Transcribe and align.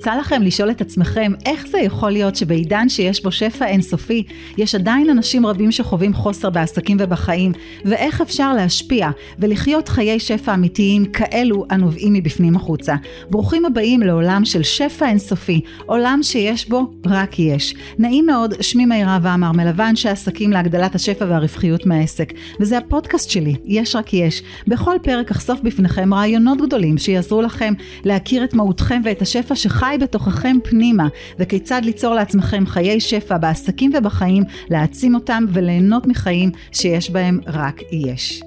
יצא 0.00 0.14
לכם 0.14 0.42
לשאול 0.42 0.70
את 0.70 0.80
עצמכם 0.80 1.32
איך 1.46 1.66
זה 1.66 1.78
יכול 1.78 2.10
להיות 2.10 2.36
שבעידן 2.36 2.88
שיש 2.88 3.22
בו 3.22 3.32
שפע 3.32 3.66
אינסופי, 3.66 4.22
יש 4.56 4.74
עדיין 4.74 5.10
אנשים 5.10 5.46
רבים 5.46 5.72
שחווים 5.72 6.14
חוסר 6.14 6.50
בעסקים 6.50 6.96
ובחיים, 7.00 7.52
ואיך 7.84 8.20
אפשר 8.20 8.52
להשפיע 8.52 9.10
ולחיות 9.38 9.88
חיי 9.88 10.20
שפע 10.20 10.54
אמיתיים 10.54 11.04
כאלו 11.04 11.66
הנובעים 11.70 12.12
מבפנים 12.12 12.56
החוצה. 12.56 12.94
ברוכים 13.30 13.64
הבאים 13.64 14.00
לעולם 14.00 14.44
של 14.44 14.62
שפע 14.62 15.08
אינסופי, 15.08 15.60
עולם 15.86 16.20
שיש 16.22 16.68
בו 16.68 16.92
רק 17.06 17.38
יש. 17.38 17.74
נעים 17.98 18.26
מאוד, 18.26 18.54
שמי 18.60 18.86
מאירה 18.86 19.18
ועמר, 19.22 19.52
מלווה 19.52 19.88
אנשי 19.88 20.08
עסקים 20.08 20.50
להגדלת 20.50 20.94
השפע 20.94 21.24
והרווחיות 21.28 21.86
מהעסק, 21.86 22.32
וזה 22.60 22.78
הפודקאסט 22.78 23.30
שלי, 23.30 23.54
יש 23.64 23.96
רק 23.96 24.14
יש. 24.14 24.42
בכל 24.66 24.96
פרק 25.02 25.30
אחשוף 25.30 25.60
בפניכם 25.60 26.14
רעיונות 26.14 26.58
גדולים 26.60 26.98
שיעזרו 26.98 27.42
לכם 27.42 27.74
להכיר 28.04 28.44
את 28.44 28.54
מהותכם 28.54 29.00
ואת 29.04 29.22
השפע 29.22 29.54
שחי 29.54 29.89
בתוככם 29.98 30.56
פנימה, 30.64 31.08
וכיצד 31.38 31.80
ליצור 31.84 32.14
לעצמכם 32.14 32.66
חיי 32.66 33.00
שפע 33.00 33.38
בעסקים 33.38 33.90
ובחיים, 33.98 34.42
להעצים 34.70 35.14
אותם 35.14 35.44
וליהנות 35.48 36.06
מחיים 36.06 36.50
שיש 36.72 37.10
בהם 37.10 37.40
רק 37.46 37.80
יש. 37.92 38.42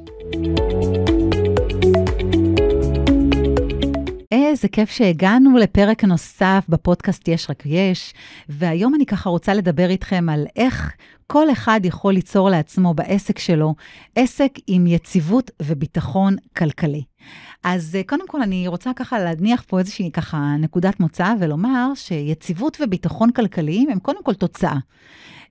איזה 4.64 4.72
כיף 4.72 4.90
שהגענו 4.90 5.58
לפרק 5.58 6.04
נוסף 6.04 6.66
בפודקאסט 6.70 7.28
יש 7.28 7.50
רק 7.50 7.64
יש, 7.66 8.14
והיום 8.50 8.96
אני 8.96 9.06
ככה 9.06 9.30
רוצה 9.30 9.54
לדבר 9.54 9.90
איתכם 9.90 10.30
על 10.30 10.46
איך 10.56 10.92
כל 11.28 11.52
אחד 11.52 11.80
יכול 11.84 12.14
ליצור 12.14 12.50
לעצמו 12.50 12.94
בעסק 12.94 13.40
שלו 13.40 13.76
עסק 14.16 14.52
עם 14.68 14.88
יציבות 14.88 15.52
וביטחון 15.62 16.36
כלכלי. 16.58 17.04
אז 17.64 17.96
אה, 17.96 18.02
קודם 18.04 18.28
כל 18.28 18.42
אני 18.42 18.68
רוצה 18.68 18.92
ככה 18.96 19.20
להניח 19.20 19.64
פה 19.68 19.80
איזושהי 19.80 20.12
ככה 20.12 20.56
נקודת 20.60 21.00
מוצא 21.00 21.34
ולומר 21.40 21.92
שיציבות 21.96 22.78
וביטחון 22.82 23.32
כלכליים 23.32 23.90
הם 23.90 24.00
קודם 24.00 24.24
כל 24.24 24.34
תוצאה. 24.34 24.78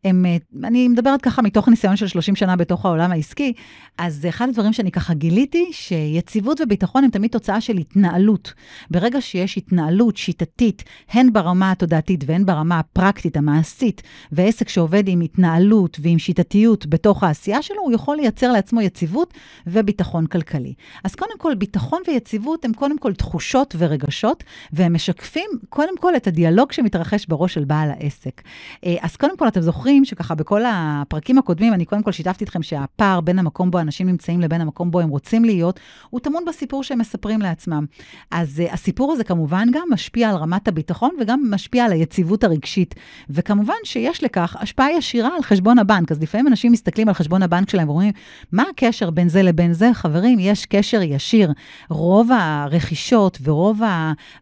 הם, 0.05 0.27
אה, 0.27 0.37
אני 0.69 0.89
מדברת 0.89 1.23
ככה 1.23 1.43
מתוך 1.43 1.69
ניסיון 1.69 1.97
של 1.97 2.07
30 2.09 2.37
שנה 2.37 2.57
בתוך 2.57 2.87
העולם 2.87 3.13
העסקי, 3.13 3.53
אז 3.99 4.27
אחד 4.29 4.49
הדברים 4.49 4.73
שאני 4.73 4.91
ככה 4.91 5.15
גיליתי, 5.15 5.69
שיציבות 5.73 6.61
וביטחון 6.61 7.05
הם 7.05 7.11
תמיד 7.11 7.31
תוצאה 7.31 7.61
של 7.61 7.77
התנהלות. 7.77 8.53
ברגע 8.91 9.21
שיש 9.21 9.59
התנהלות 9.59 10.17
שיטתית, 10.17 10.85
הן 11.11 11.33
ברמה 11.33 11.71
התודעתית 11.71 12.25
והן 12.27 12.47
ברמה 12.47 12.79
הפרקטית, 12.79 13.37
המעשית, 13.37 14.03
ועסק 14.33 14.69
שעובד 14.69 15.09
עם 15.09 15.21
התנהלות 15.21 15.99
ועם 16.03 16.19
שיטתיות 16.19 16.87
בתוך 16.87 17.23
העשייה 17.25 17.63
שלו, 17.63 17.83
הוא 17.83 17.93
יכול 17.93 18.17
לייצר 18.17 18.53
לעצמו 18.53 18.81
יציבות 18.81 19.35
וביטחון 19.67 20.27
כלכלי. 20.27 20.75
אז 21.05 21.15
קודם 21.15 21.39
כל, 21.39 21.55
ביטחון 21.55 22.03
ויציבות 22.09 22.65
הם 22.65 22.73
קודם 22.73 22.99
כל 22.99 23.15
תחושות 23.15 23.75
ורגשות, 23.79 24.45
והם 24.73 24.95
משקפים 24.95 25.51
קודם 25.69 25.99
כל 26.01 26.17
את 26.17 26.27
הדיאלוג 26.27 26.73
שמתרחש 26.73 27.27
בראש 27.27 27.55
של 27.55 27.65
בעל 27.65 27.91
העסק. 27.91 28.43
אה, 28.87 28.97
אז 29.03 29.17
קודם 29.17 29.37
כל, 29.37 29.49
אתם 29.49 29.61
זוכרים 29.61 29.92
זוכרים 29.93 30.05
שככה 30.05 30.35
בכל 30.35 30.63
הפרקים 30.67 31.39
הקודמים, 31.39 31.75
אני 31.75 31.85
קודם 31.85 32.03
כל 32.03 32.13
שיתפתי 32.13 32.45
אתכם 32.45 32.63
שהפער 32.63 33.21
בין 33.21 33.39
המקום 33.39 33.71
בו 33.71 33.79
אנשים 33.79 34.07
נמצאים 34.07 34.41
לבין 34.41 34.61
המקום 34.61 34.91
בו 34.91 35.01
הם 35.01 35.09
רוצים 35.09 35.45
להיות, 35.45 35.81
הוא 36.11 36.21
טמון 36.21 36.45
בסיפור 36.47 36.83
שהם 36.83 36.99
מספרים 36.99 37.41
לעצמם. 37.41 37.87
אז 38.31 38.63
uh, 38.67 38.73
הסיפור 38.73 39.13
הזה 39.13 39.25
כמובן 39.25 39.69
גם 39.73 39.89
משפיע 39.91 40.31
על 40.31 40.37
רמת 40.37 40.69
הביטחון 40.69 41.11
וגם 41.21 41.43
משפיע 41.51 41.85
על 41.85 41.93
היציבות 41.93 42.45
הרגשית. 42.45 42.95
וכמובן 43.31 43.75
שיש 43.85 44.25
לכך 44.25 44.57
השפעה 44.61 44.93
ישירה 44.93 45.31
על 45.37 45.43
חשבון 45.43 45.79
הבנק. 45.79 46.13
אז 46.13 46.23
לפעמים 46.23 46.47
אנשים 46.47 46.73
מסתכלים 46.73 47.09
על 47.09 47.15
חשבון 47.15 47.43
הבנק 47.43 47.71
שלהם 47.71 47.89
ואומרים, 47.89 48.13
מה 48.53 48.65
הקשר 48.71 49.11
בין 49.11 49.29
זה 49.29 49.43
לבין 49.43 49.73
זה? 49.73 49.91
חברים, 49.95 50.39
יש 50.39 50.67
קשר 50.67 51.03
ישיר. 51.03 51.53
רוב 51.91 52.31
הרכישות 52.33 53.39
ורוב 53.43 53.81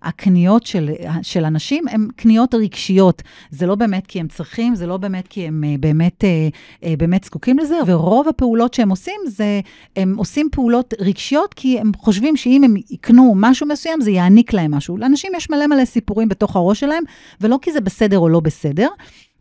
הקניות 0.02 0.66
של, 0.66 0.90
של 1.22 1.44
אנשים 1.44 1.88
הן 1.88 2.08
קניות 2.16 2.54
רגשיות. 2.54 3.22
זה 3.50 3.66
לא 3.66 3.74
באמת 3.74 4.06
כי 4.06 4.20
הם 4.20 4.28
צריכים, 4.28 4.74
זה 4.74 4.86
לא 4.86 4.96
באמת 4.96 5.28
כי 5.28 5.39
כי 5.40 5.46
הם 5.46 5.64
אה, 5.64 5.74
באמת, 5.80 6.24
אה, 6.24 6.48
אה, 6.84 6.94
באמת 6.98 7.24
זקוקים 7.24 7.58
לזה, 7.58 7.78
ורוב 7.86 8.28
הפעולות 8.28 8.74
שהם 8.74 8.90
עושים 8.90 9.20
זה, 9.26 9.60
הם 9.96 10.14
עושים 10.16 10.48
פעולות 10.52 10.94
רגשיות, 11.00 11.54
כי 11.54 11.78
הם 11.78 11.92
חושבים 11.96 12.36
שאם 12.36 12.64
הם 12.64 12.74
יקנו 12.90 13.32
משהו 13.36 13.66
מסוים, 13.66 14.00
זה 14.00 14.10
יעניק 14.10 14.52
להם 14.52 14.74
משהו. 14.74 14.96
לאנשים 14.96 15.32
יש 15.36 15.50
מלא 15.50 15.66
מלא 15.66 15.84
סיפורים 15.84 16.28
בתוך 16.28 16.56
הראש 16.56 16.80
שלהם, 16.80 17.02
ולא 17.40 17.58
כי 17.62 17.72
זה 17.72 17.80
בסדר 17.80 18.18
או 18.18 18.28
לא 18.28 18.40
בסדר. 18.40 18.88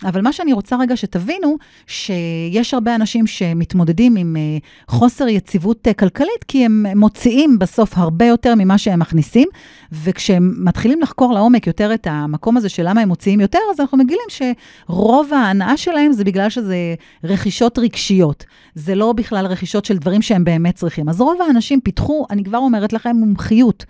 אבל 0.03 0.21
מה 0.21 0.33
שאני 0.33 0.53
רוצה 0.53 0.77
רגע 0.79 0.97
שתבינו, 0.97 1.57
שיש 1.87 2.73
הרבה 2.73 2.95
אנשים 2.95 3.27
שמתמודדים 3.27 4.15
עם 4.15 4.35
uh, 4.35 4.91
חוסר 4.91 5.27
יציבות 5.27 5.87
uh, 5.87 5.93
כלכלית, 5.93 6.43
כי 6.47 6.65
הם 6.65 6.85
מוציאים 6.95 7.59
בסוף 7.59 7.97
הרבה 7.97 8.25
יותר 8.25 8.53
ממה 8.57 8.77
שהם 8.77 8.99
מכניסים, 8.99 9.47
וכשהם 9.91 10.53
מתחילים 10.57 11.01
לחקור 11.01 11.33
לעומק 11.33 11.67
יותר 11.67 11.93
את 11.93 12.07
המקום 12.09 12.57
הזה 12.57 12.69
של 12.69 12.89
למה 12.89 13.01
הם 13.01 13.07
מוציאים 13.07 13.39
יותר, 13.39 13.59
אז 13.73 13.79
אנחנו 13.79 13.97
מגילים 13.97 14.25
שרוב 14.29 15.33
ההנאה 15.33 15.77
שלהם 15.77 16.13
זה 16.13 16.23
בגלל 16.23 16.49
שזה 16.49 16.95
רכישות 17.23 17.79
רגשיות. 17.79 18.45
זה 18.75 18.95
לא 18.95 19.13
בכלל 19.13 19.45
רכישות 19.45 19.85
של 19.85 19.97
דברים 19.97 20.21
שהם 20.21 20.43
באמת 20.43 20.75
צריכים. 20.75 21.09
אז 21.09 21.21
רוב 21.21 21.41
האנשים 21.41 21.81
פיתחו, 21.81 22.25
אני 22.29 22.43
כבר 22.43 22.57
אומרת 22.57 22.93
לכם, 22.93 23.15
מומחיות. 23.15 23.85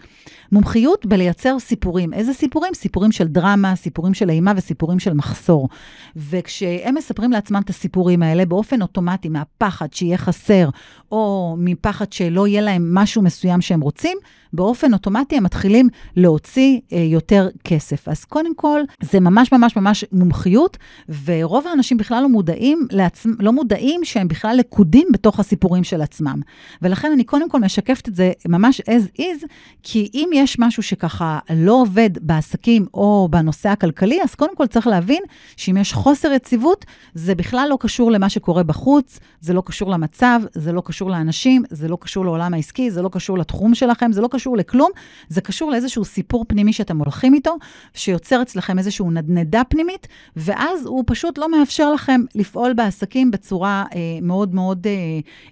מומחיות 0.51 1.05
בלייצר 1.05 1.59
סיפורים. 1.59 2.13
איזה 2.13 2.33
סיפורים? 2.33 2.73
סיפורים 2.73 3.11
של 3.11 3.27
דרמה, 3.27 3.75
סיפורים 3.75 4.13
של 4.13 4.29
אימה 4.29 4.53
וסיפורים 4.55 4.99
של 4.99 5.13
מחסור. 5.13 5.69
וכשהם 6.15 6.95
מספרים 6.95 7.31
לעצמם 7.31 7.61
את 7.65 7.69
הסיפורים 7.69 8.23
האלה, 8.23 8.45
באופן 8.45 8.81
אוטומטי, 8.81 9.29
מהפחד 9.29 9.93
שיהיה 9.93 10.17
חסר, 10.17 10.69
או 11.11 11.55
מפחד 11.57 12.13
שלא 12.13 12.47
יהיה 12.47 12.61
להם 12.61 12.95
משהו 12.95 13.21
מסוים 13.21 13.61
שהם 13.61 13.81
רוצים, 13.81 14.17
באופן 14.53 14.93
אוטומטי 14.93 15.37
הם 15.37 15.43
מתחילים 15.43 15.89
להוציא 16.15 16.79
אה, 16.93 16.97
יותר 16.97 17.49
כסף. 17.63 18.07
אז 18.07 18.25
קודם 18.25 18.55
כל, 18.55 18.81
זה 19.01 19.19
ממש 19.19 19.51
ממש 19.51 19.75
ממש 19.75 20.05
מומחיות, 20.11 20.77
ורוב 21.25 21.67
האנשים 21.67 21.97
בכלל 21.97 22.23
לא 22.23 22.29
מודעים, 22.29 22.87
לעצמם, 22.91 23.33
לא 23.39 23.53
מודעים 23.53 24.01
שהם 24.03 24.27
בכלל 24.27 24.55
לקודים 24.57 25.07
בתוך 25.13 25.39
הסיפורים 25.39 25.83
של 25.83 26.01
עצמם. 26.01 26.41
ולכן 26.81 27.11
אני 27.11 27.23
קודם 27.23 27.49
כל 27.49 27.59
משקפת 27.59 28.07
את 28.07 28.15
זה 28.15 28.31
ממש 28.47 28.81
as 28.81 29.21
is, 29.21 29.45
כי 29.83 30.09
אם 30.13 30.29
יש 30.33 30.59
משהו 30.59 30.83
שככה 30.83 31.39
לא 31.55 31.81
עובד 31.81 32.09
בעסקים 32.21 32.85
או 32.93 33.27
בנושא 33.31 33.69
הכלכלי, 33.69 34.23
אז 34.23 34.35
קודם 34.35 34.55
כל 34.55 34.67
צריך 34.67 34.87
להבין 34.87 35.23
שאם 35.57 35.77
יש 35.77 35.88
חוסר 35.93 36.31
יציבות, 36.31 36.85
זה 37.13 37.35
בכלל 37.35 37.67
לא 37.69 37.77
קשור 37.79 38.11
למה 38.11 38.29
שקורה 38.29 38.63
בחוץ, 38.63 39.19
זה 39.41 39.53
לא 39.53 39.63
קשור 39.65 39.91
למצב, 39.91 40.39
זה 40.53 40.71
לא 40.71 40.81
קשור 40.85 41.09
לאנשים, 41.09 41.63
זה 41.69 41.87
לא 41.87 41.97
קשור 42.01 42.25
לעולם 42.25 42.53
העסקי, 42.53 42.91
זה 42.91 43.01
לא 43.01 43.09
קשור 43.09 43.37
לתחום 43.37 43.75
שלכם, 43.75 44.11
זה 44.11 44.21
לא 44.21 44.27
קשור 44.31 44.57
לכלום, 44.57 44.91
זה 45.29 45.41
קשור 45.41 45.71
לאיזשהו 45.71 46.05
סיפור 46.05 46.45
פנימי 46.47 46.73
שאתם 46.73 46.97
הולכים 46.97 47.33
איתו, 47.33 47.57
שיוצר 47.93 48.41
אצלכם 48.41 48.77
איזושהי 48.77 49.05
נדנדה 49.11 49.61
פנימית, 49.63 50.07
ואז 50.35 50.85
הוא 50.85 51.03
פשוט 51.07 51.37
לא 51.37 51.51
מאפשר 51.51 51.93
לכם 51.93 52.21
לפעול 52.35 52.73
בעסקים 52.73 53.31
בצורה 53.31 53.85
אה, 53.95 53.99
מאוד 54.21 54.55
מאוד 54.55 54.87
אה, 54.87 54.91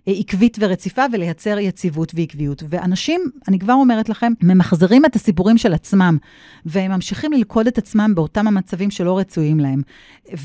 אה, 0.08 0.20
עקבית 0.20 0.58
ורציפה 0.60 1.06
ולייצר 1.12 1.60
יציבות 1.60 2.12
ועקביות. 2.16 2.64
ואנשים, 2.70 3.22
אני 3.48 3.60
כבר 3.60 3.74
אומרת 3.74 4.10
לכם, 4.10 4.34
ממחזרים 4.44 5.06
את 5.06 5.16
הסיפורים 5.16 5.58
של 5.58 5.74
עצמם, 5.74 6.18
והם 6.66 6.92
ממשיכים 6.92 7.34
ללכוד 7.34 7.68
את 7.68 7.78
עצמם 7.78 8.12
באותם 8.16 8.48
המצבים 8.48 8.92
שלא 8.92 9.18
רצויים 9.18 9.60
להם. 9.60 9.82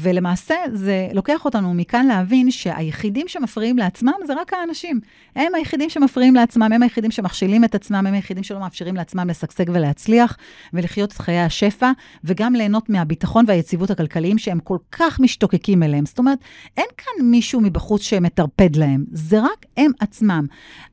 ולמעשה, 0.03 0.55
זה 0.73 1.09
לוקח 1.15 1.45
אותנו 1.45 1.75
מכאן 1.75 2.07
להבין 2.07 2.51
שהיחידים 2.51 3.29
שמפריעים 3.29 3.79
לעצמם 3.79 4.13
זה 4.27 4.35
רק 4.35 4.53
האנשים. 4.53 5.01
הם 5.37 5.55
היחידים 5.55 5.91
שמפריעים 5.91 6.35
לעצמם, 6.35 6.73
הם 6.73 6.83
היחידים 6.83 7.11
שמכשילים 7.11 7.65
את 7.65 7.75
עצמם, 7.75 8.07
הם 8.07 8.15
היחידים 8.15 8.45
שלא 8.45 8.61
מאפשרים 8.61 8.97
לעצמם 8.97 9.29
לשגשג 9.29 9.65
ולהצליח, 9.69 10.37
ולחיות 10.73 11.13
את 11.13 11.19
חיי 11.19 11.41
השפע, 11.41 11.91
וגם 12.25 12.55
ליהנות 12.55 12.91
מהביטחון 12.91 13.45
והיציבות 13.49 13.91
הכלכליים 13.91 14.39
שהם 14.39 14.61
כל 14.61 14.79
כך 14.93 15.21
משתוקקים 15.21 15.83
אליהם. 15.83 16.07
זאת 16.07 16.19
אומרת, 16.19 16.39
אין 16.77 16.87
כאן 16.99 17.27
מישהו 17.27 17.61
מבחוץ 17.61 18.03
שמטרפד 18.03 18.77
להם, 18.77 19.05
זה 19.11 19.41
רק 19.41 19.67
הם 19.77 19.91
עצמם. 20.01 20.47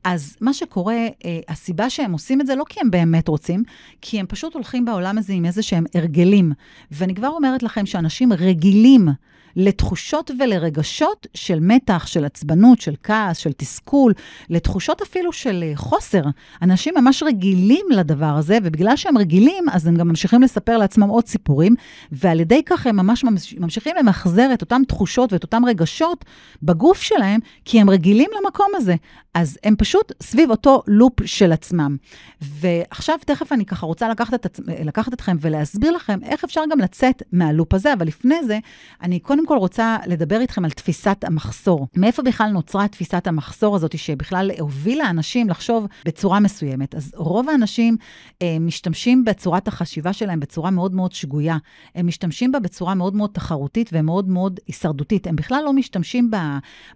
אז 0.04 0.36
מה 0.40 0.52
שקורה, 0.52 0.94
אה, 0.94 1.38
הסיבה 1.48 1.90
שהם 1.90 2.12
עושים 2.12 2.40
את 2.40 2.46
זה 2.46 2.54
לא 2.54 2.64
כי 2.68 2.80
הם 2.80 2.90
באמת 2.90 3.28
רוצים, 3.28 3.62
כי 4.00 4.20
הם 4.20 4.26
פשוט 4.26 4.54
הולכים 4.54 4.84
בעולם 4.84 5.18
הזה 5.18 5.32
עם 5.32 5.44
איזה 5.44 5.62
שהם 5.62 5.84
הרגלים. 5.94 6.52
ואני 6.90 7.14
כבר 7.14 7.28
אומרת 7.28 7.62
לכם 7.62 7.86
שאנשים 7.86 8.32
רגילים 8.32 8.79
מילים 8.80 9.08
לתחושות 9.56 10.30
ולרגשות 10.38 11.26
של 11.34 11.58
מתח, 11.60 12.06
של 12.06 12.24
עצבנות, 12.24 12.80
של 12.80 12.94
כעס, 13.02 13.36
של 13.36 13.52
תסכול, 13.52 14.12
לתחושות 14.50 15.02
אפילו 15.02 15.32
של 15.32 15.64
אה, 15.66 15.76
חוסר. 15.76 16.22
אנשים 16.62 16.94
ממש 16.96 17.22
רגילים 17.22 17.86
לדבר 17.90 18.34
הזה, 18.36 18.58
ובגלל 18.62 18.96
שהם 18.96 19.18
רגילים, 19.18 19.64
אז 19.72 19.86
הם 19.86 19.96
גם 19.96 20.08
ממשיכים 20.08 20.42
לספר 20.42 20.78
לעצמם 20.78 21.08
עוד 21.08 21.26
סיפורים, 21.26 21.74
ועל 22.12 22.40
ידי 22.40 22.62
כך 22.66 22.86
הם 22.86 22.96
ממש 22.96 23.24
ממשיכים 23.58 23.96
למחזר 23.98 24.50
את 24.54 24.60
אותן 24.60 24.82
תחושות 24.88 25.32
ואת 25.32 25.42
אותם 25.42 25.62
רגשות 25.66 26.24
בגוף 26.62 27.02
שלהם, 27.02 27.40
כי 27.64 27.80
הם 27.80 27.90
רגילים 27.90 28.30
למקום 28.40 28.68
הזה. 28.74 28.94
אז 29.34 29.58
הם 29.64 29.76
פשוט 29.76 30.12
סביב 30.22 30.50
אותו 30.50 30.82
לופ 30.86 31.12
של 31.24 31.52
עצמם. 31.52 31.96
ועכשיו, 32.40 33.18
תכף 33.26 33.52
אני 33.52 33.66
ככה 33.66 33.86
רוצה 33.86 34.08
לקחת, 34.08 34.46
את, 34.46 34.60
לקחת 34.84 35.14
אתכם 35.14 35.36
ולהסביר 35.40 35.92
לכם 35.92 36.18
איך 36.22 36.44
אפשר 36.44 36.60
גם 36.70 36.78
לצאת 36.78 37.22
מהלופ 37.32 37.74
הזה, 37.74 37.92
אבל 37.92 38.06
לפני 38.06 38.44
זה, 38.46 38.58
אני 39.02 39.20
קודם 39.20 39.39
כל 39.46 39.56
רוצה 39.56 39.96
לדבר 40.06 40.40
איתכם 40.40 40.64
על 40.64 40.70
תפיסת 40.70 41.24
המחסור. 41.24 41.86
מאיפה 41.96 42.22
בכלל 42.22 42.50
נוצרה 42.50 42.88
תפיסת 42.88 43.26
המחסור 43.26 43.76
הזאת, 43.76 43.98
שבכלל 43.98 44.50
הובילה 44.58 45.10
אנשים 45.10 45.48
לחשוב 45.48 45.86
בצורה 46.04 46.40
מסוימת? 46.40 46.94
אז 46.94 47.12
רוב 47.16 47.48
האנשים 47.48 47.96
אה, 48.42 48.56
משתמשים 48.60 49.24
בצורת 49.24 49.68
החשיבה 49.68 50.12
שלהם 50.12 50.40
בצורה 50.40 50.70
מאוד 50.70 50.94
מאוד 50.94 51.12
שגויה. 51.12 51.56
הם 51.94 52.06
משתמשים 52.06 52.52
בה 52.52 52.60
בצורה 52.60 52.94
מאוד 52.94 53.14
מאוד 53.14 53.30
תחרותית 53.32 53.90
ומאוד 53.92 54.28
מאוד 54.28 54.60
הישרדותית. 54.66 55.26
הם 55.26 55.36
בכלל 55.36 55.62
לא 55.64 55.72
משתמשים 55.72 56.30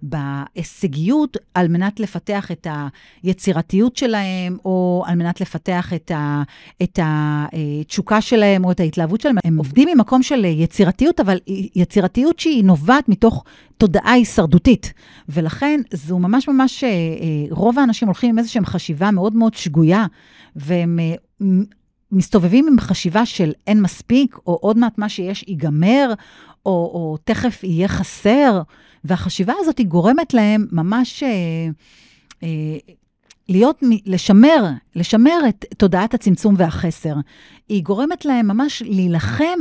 בהישגיות 0.02 1.36
על 1.54 1.68
מנת 1.68 2.00
לפתח 2.00 2.52
את 2.52 2.66
היצירתיות 3.22 3.96
שלהם, 3.96 4.56
או 4.64 5.04
על 5.06 5.14
מנת 5.14 5.40
לפתח 5.40 5.92
את, 5.92 6.10
ה, 6.10 6.42
את 6.82 6.98
התשוקה 7.02 8.20
שלהם 8.20 8.64
או 8.64 8.70
את 8.70 8.80
ההתלהבות 8.80 9.20
שלהם. 9.20 9.36
הם 9.44 9.56
עובדים 9.56 9.88
ממקום 9.94 10.22
של 10.22 10.44
יצירתיות, 10.44 11.20
אבל 11.20 11.38
יצירתיות 11.74 12.33
שהיא 12.38 12.64
נובעת 12.64 13.08
מתוך 13.08 13.44
תודעה 13.78 14.12
הישרדותית. 14.12 14.92
ולכן 15.28 15.80
זו 15.92 16.18
ממש 16.18 16.48
ממש, 16.48 16.84
אה, 16.84 16.88
אה, 16.88 16.94
רוב 17.50 17.78
האנשים 17.78 18.08
הולכים 18.08 18.30
עם 18.30 18.38
איזושהי 18.38 18.64
חשיבה 18.64 19.10
מאוד 19.10 19.34
מאוד 19.34 19.54
שגויה, 19.54 20.06
והם... 20.56 20.98
אה, 20.98 21.14
מסתובבים 22.12 22.68
עם 22.68 22.80
חשיבה 22.80 23.26
של 23.26 23.52
אין 23.66 23.82
מספיק, 23.82 24.36
או 24.46 24.58
עוד 24.60 24.78
מעט 24.78 24.98
מה 24.98 25.08
שיש 25.08 25.44
ייגמר, 25.48 26.12
או, 26.66 26.70
או 26.70 27.16
תכף 27.24 27.64
יהיה 27.64 27.88
חסר, 27.88 28.62
והחשיבה 29.04 29.52
הזאת 29.60 29.78
היא 29.78 29.86
גורמת 29.86 30.34
להם 30.34 30.66
ממש 30.72 31.22
להיות, 33.48 33.82
לשמר, 34.06 34.64
לשמר 34.96 35.38
את 35.48 35.64
תודעת 35.76 36.14
הצמצום 36.14 36.54
והחסר. 36.58 37.14
היא 37.68 37.82
גורמת 37.82 38.24
להם 38.24 38.48
ממש 38.48 38.82
להילחם 38.86 39.58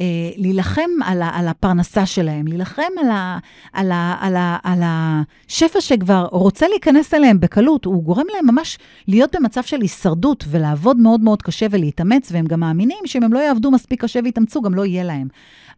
אה, 0.00 0.30
להילחם 0.36 0.90
על, 1.04 1.22
ה, 1.22 1.30
על 1.32 1.48
הפרנסה 1.48 2.06
שלהם, 2.06 2.46
להילחם 2.46 2.82
על, 3.00 3.10
ה, 3.10 3.38
על, 3.72 3.92
ה, 3.92 4.16
על, 4.20 4.36
ה, 4.36 4.58
על 4.62 4.80
השפע 4.82 5.80
שכבר 5.80 6.28
רוצה 6.30 6.68
להיכנס 6.68 7.14
אליהם 7.14 7.40
בקלות. 7.40 7.84
הוא 7.84 8.02
גורם 8.02 8.26
להם 8.34 8.46
ממש 8.46 8.78
להיות 9.08 9.36
במצב 9.36 9.62
של 9.62 9.80
הישרדות 9.80 10.44
ולעבוד 10.50 10.96
מאוד 10.96 11.20
מאוד 11.20 11.42
קשה 11.42 11.66
ולהתאמץ, 11.70 12.32
והם 12.32 12.46
גם 12.46 12.60
מאמינים 12.60 12.98
שאם 13.06 13.22
הם 13.22 13.32
לא 13.32 13.38
יעבדו 13.38 13.70
מספיק 13.70 14.04
קשה 14.04 14.20
ויתאמצו, 14.24 14.62
גם 14.62 14.74
לא 14.74 14.84
יהיה 14.84 15.04
להם. 15.04 15.28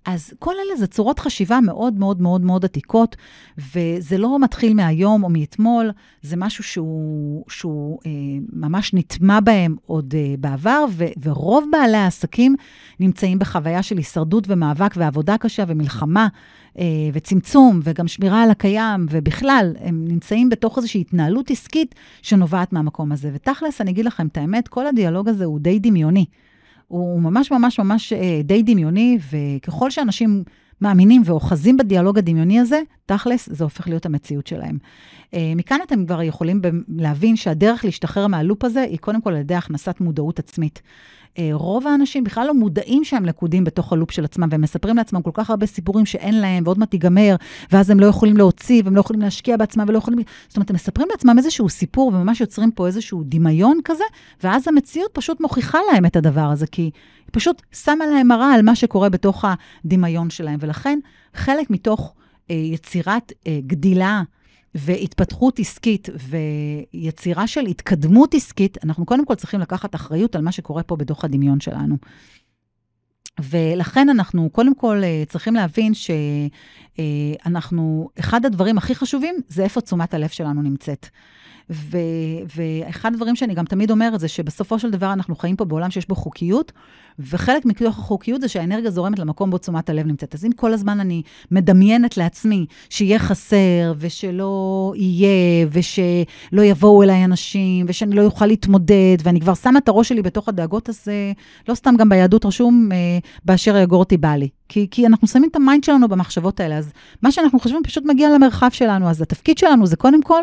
אז 0.06 0.32
כל 0.38 0.54
אלה 0.54 0.76
זה 0.76 0.86
צורות 0.86 1.18
חשיבה 1.18 1.60
מאוד 1.60 1.98
מאוד 1.98 2.20
מאוד 2.20 2.40
מאוד 2.40 2.64
עתיקות, 2.64 3.16
וזה 3.58 4.18
לא 4.18 4.38
מתחיל 4.38 4.74
מהיום 4.74 5.24
או 5.24 5.28
מאתמול, 5.28 5.90
זה 6.22 6.36
משהו 6.36 6.64
שהוא, 6.64 7.44
שהוא 7.48 7.98
אה, 8.06 8.10
ממש 8.52 8.94
נטמע 8.94 9.40
בהם 9.40 9.76
עוד 9.86 10.14
אה, 10.16 10.34
בעבר, 10.38 10.84
ו, 10.90 11.04
ורוב 11.22 11.64
בעלי 11.72 11.96
העסקים 11.96 12.56
נמצאים 13.00 13.38
בחוויה 13.38 13.82
של 13.82 13.96
הישרדות 13.96 14.44
ומאבק 14.48 14.94
ועבודה 14.96 15.38
קשה 15.38 15.64
ומלחמה. 15.66 16.28
אה, 16.78 16.84
וצמצום, 17.12 17.80
וגם 17.82 18.08
שמירה 18.08 18.42
על 18.42 18.50
הקיים, 18.50 19.06
ובכלל, 19.10 19.72
הם 19.80 20.04
נמצאים 20.08 20.48
בתוך 20.48 20.78
איזושהי 20.78 21.00
התנהלות 21.00 21.50
עסקית 21.50 21.94
שנובעת 22.22 22.72
מהמקום 22.72 23.12
הזה. 23.12 23.30
ותכלס, 23.34 23.80
אני 23.80 23.90
אגיד 23.90 24.04
לכם 24.04 24.26
את 24.26 24.36
האמת, 24.36 24.68
כל 24.68 24.86
הדיאלוג 24.86 25.28
הזה 25.28 25.44
הוא 25.44 25.60
די 25.60 25.78
דמיוני. 25.78 26.24
הוא 26.88 27.20
ממש 27.20 27.50
ממש 27.50 27.78
ממש 27.78 28.12
אה, 28.12 28.40
די 28.44 28.62
דמיוני, 28.62 29.18
וככל 29.30 29.90
שאנשים 29.90 30.44
מאמינים 30.80 31.22
ואוחזים 31.24 31.76
בדיאלוג 31.76 32.18
הדמיוני 32.18 32.60
הזה, 32.60 32.80
תכלס, 33.06 33.48
זה 33.52 33.64
הופך 33.64 33.88
להיות 33.88 34.06
המציאות 34.06 34.46
שלהם. 34.46 34.78
אה, 35.34 35.52
מכאן 35.56 35.78
אתם 35.86 36.06
כבר 36.06 36.22
יכולים 36.22 36.60
להבין 36.88 37.36
שהדרך 37.36 37.84
להשתחרר 37.84 38.26
מהלופ 38.26 38.64
הזה 38.64 38.82
היא 38.82 38.98
קודם 38.98 39.20
כל 39.20 39.30
על 39.30 39.40
ידי 39.40 39.54
הכנסת 39.54 40.00
מודעות 40.00 40.38
עצמית. 40.38 40.82
רוב 41.52 41.86
האנשים 41.86 42.24
בכלל 42.24 42.46
לא 42.46 42.54
מודעים 42.54 43.04
שהם 43.04 43.24
לכודים 43.24 43.64
בתוך 43.64 43.92
הלופ 43.92 44.10
של 44.10 44.24
עצמם, 44.24 44.48
והם 44.50 44.60
מספרים 44.60 44.96
לעצמם 44.96 45.22
כל 45.22 45.30
כך 45.34 45.50
הרבה 45.50 45.66
סיפורים 45.66 46.06
שאין 46.06 46.40
להם, 46.40 46.62
ועוד 46.66 46.78
מעט 46.78 46.94
ייגמר, 46.94 47.36
ואז 47.72 47.90
הם 47.90 48.00
לא 48.00 48.06
יכולים 48.06 48.36
להוציא, 48.36 48.82
והם 48.84 48.94
לא 48.94 49.00
יכולים 49.00 49.22
להשקיע 49.22 49.56
בעצמם, 49.56 49.84
ולא 49.88 49.98
יכולים... 49.98 50.18
זאת 50.48 50.56
אומרת, 50.56 50.70
הם 50.70 50.76
מספרים 50.76 51.08
לעצמם 51.10 51.34
איזשהו 51.38 51.68
סיפור, 51.68 52.08
וממש 52.08 52.40
יוצרים 52.40 52.70
פה 52.70 52.86
איזשהו 52.86 53.22
דמיון 53.24 53.78
כזה, 53.84 54.04
ואז 54.42 54.68
המציאות 54.68 55.10
פשוט 55.12 55.40
מוכיחה 55.40 55.78
להם 55.92 56.06
את 56.06 56.16
הדבר 56.16 56.40
הזה, 56.40 56.66
כי 56.66 56.82
היא 56.82 56.92
פשוט 57.32 57.62
שמה 57.72 58.06
להם 58.06 58.28
מראה 58.28 58.54
על 58.54 58.62
מה 58.62 58.74
שקורה 58.74 59.08
בתוך 59.08 59.44
הדמיון 59.84 60.30
שלהם. 60.30 60.58
ולכן, 60.60 60.98
חלק 61.34 61.70
מתוך 61.70 62.14
אה, 62.50 62.54
יצירת 62.54 63.32
אה, 63.46 63.58
גדילה, 63.66 64.22
והתפתחות 64.76 65.58
עסקית 65.58 66.08
ויצירה 66.94 67.46
של 67.46 67.66
התקדמות 67.66 68.34
עסקית, 68.34 68.78
אנחנו 68.84 69.06
קודם 69.06 69.24
כל 69.24 69.34
צריכים 69.34 69.60
לקחת 69.60 69.94
אחריות 69.94 70.36
על 70.36 70.42
מה 70.42 70.52
שקורה 70.52 70.82
פה 70.82 70.96
בדוח 70.96 71.24
הדמיון 71.24 71.60
שלנו. 71.60 71.96
ולכן 73.40 74.08
אנחנו 74.08 74.50
קודם 74.50 74.74
כל 74.74 75.00
אה, 75.04 75.22
צריכים 75.28 75.54
להבין 75.54 75.92
שאנחנו, 76.94 78.08
אחד 78.18 78.46
הדברים 78.46 78.78
הכי 78.78 78.94
חשובים 78.94 79.34
זה 79.48 79.62
איפה 79.62 79.80
תשומת 79.80 80.14
הלב 80.14 80.28
שלנו 80.28 80.62
נמצאת. 80.62 81.08
ו, 81.70 81.98
ואחד 82.56 83.12
הדברים 83.14 83.36
שאני 83.36 83.54
גם 83.54 83.64
תמיד 83.64 83.90
אומרת 83.90 84.20
זה 84.20 84.28
שבסופו 84.28 84.78
של 84.78 84.90
דבר 84.90 85.12
אנחנו 85.12 85.36
חיים 85.36 85.56
פה 85.56 85.64
בעולם 85.64 85.90
שיש 85.90 86.08
בו 86.08 86.14
חוקיות, 86.14 86.72
וחלק 87.18 87.64
מתוך 87.64 87.98
החוקיות 87.98 88.40
זה 88.40 88.48
שהאנרגיה 88.48 88.90
זורמת 88.90 89.18
למקום 89.18 89.50
בו 89.50 89.58
תשומת 89.58 89.90
הלב 89.90 90.06
נמצאת. 90.06 90.34
אז 90.34 90.44
אם 90.44 90.52
כל 90.52 90.72
הזמן 90.72 91.00
אני 91.00 91.22
מדמיינת 91.50 92.16
לעצמי 92.16 92.66
שיהיה 92.90 93.18
חסר, 93.18 93.94
ושלא 93.98 94.92
יהיה, 94.96 95.66
ושלא 95.70 96.62
יבואו 96.62 97.02
אליי 97.02 97.24
אנשים, 97.24 97.86
ושאני 97.88 98.16
לא 98.16 98.22
אוכל 98.22 98.46
להתמודד, 98.46 99.16
ואני 99.22 99.40
כבר 99.40 99.54
שמה 99.54 99.78
את 99.78 99.88
הראש 99.88 100.08
שלי 100.08 100.22
בתוך 100.22 100.48
הדאגות, 100.48 100.88
אז 100.88 101.08
לא 101.68 101.74
סתם 101.74 101.94
גם 101.98 102.08
ביהדות 102.08 102.46
רשום, 102.46 102.88
אה, 102.92 103.18
ואשר 103.44 103.76
יגורתי 103.76 104.16
בא 104.16 104.34
לי. 104.34 104.48
כי, 104.68 104.86
כי 104.90 105.06
אנחנו 105.06 105.28
שמים 105.28 105.48
את 105.50 105.56
ה 105.56 105.62
mind 105.62 105.84
שלנו 105.84 106.08
במחשבות 106.08 106.60
האלה, 106.60 106.78
אז 106.78 106.92
מה 107.22 107.32
שאנחנו 107.32 107.60
חושבים 107.60 107.82
פשוט 107.84 108.04
מגיע 108.06 108.30
למרחב 108.30 108.68
שלנו. 108.72 109.08
אז 109.10 109.22
התפקיד 109.22 109.58
שלנו 109.58 109.86
זה 109.86 109.96
קודם 109.96 110.22
כל 110.22 110.42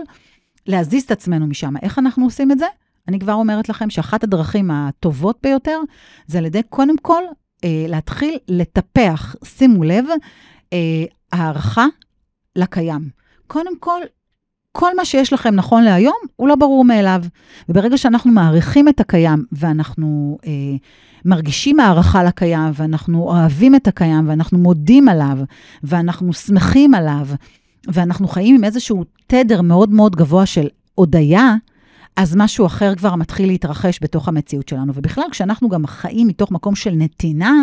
להזיז 0.67 1.03
את 1.03 1.11
עצמנו 1.11 1.47
משם. 1.47 1.73
איך 1.81 1.99
אנחנו 1.99 2.25
עושים 2.25 2.51
את 2.51 2.59
זה? 2.59 2.65
אני 3.07 3.19
כבר 3.19 3.33
אומרת 3.33 3.69
לכם 3.69 3.89
שאחת 3.89 4.23
הדרכים 4.23 4.71
הטובות 4.71 5.37
ביותר 5.43 5.79
זה 6.27 6.37
על 6.37 6.45
ידי, 6.45 6.61
קודם 6.69 6.97
כל, 6.97 7.23
אה, 7.63 7.85
להתחיל 7.87 8.37
לטפח, 8.47 9.35
שימו 9.43 9.83
לב, 9.83 10.05
אה, 10.73 10.77
הערכה 11.31 11.85
לקיים. 12.55 13.09
קודם 13.47 13.79
כל, 13.79 14.01
כל 14.71 14.95
מה 14.95 15.05
שיש 15.05 15.33
לכם 15.33 15.55
נכון 15.55 15.83
להיום 15.83 16.15
הוא 16.35 16.47
לא 16.47 16.55
ברור 16.55 16.85
מאליו. 16.85 17.23
וברגע 17.69 17.97
שאנחנו 17.97 18.31
מעריכים 18.31 18.89
את 18.89 18.99
הקיים 18.99 19.45
ואנחנו 19.51 20.37
אה, 20.45 20.51
מרגישים 21.25 21.79
הערכה 21.79 22.23
לקיים 22.23 22.71
ואנחנו 22.73 23.23
אוהבים 23.23 23.75
את 23.75 23.87
הקיים 23.87 24.29
ואנחנו 24.29 24.57
מודים 24.57 25.09
עליו 25.09 25.37
ואנחנו 25.83 26.33
שמחים 26.33 26.93
עליו, 26.93 27.27
ואנחנו 27.87 28.27
חיים 28.27 28.55
עם 28.55 28.63
איזשהו 28.63 29.03
תדר 29.27 29.61
מאוד 29.61 29.89
מאוד 29.89 30.15
גבוה 30.15 30.45
של 30.45 30.67
הודיה, 30.95 31.55
אז 32.15 32.35
משהו 32.35 32.65
אחר 32.65 32.95
כבר 32.95 33.15
מתחיל 33.15 33.47
להתרחש 33.47 33.99
בתוך 34.01 34.27
המציאות 34.27 34.69
שלנו. 34.69 34.93
ובכלל, 34.95 35.23
כשאנחנו 35.31 35.69
גם 35.69 35.87
חיים 35.87 36.27
מתוך 36.27 36.51
מקום 36.51 36.75
של 36.75 36.91
נתינה, 36.91 37.53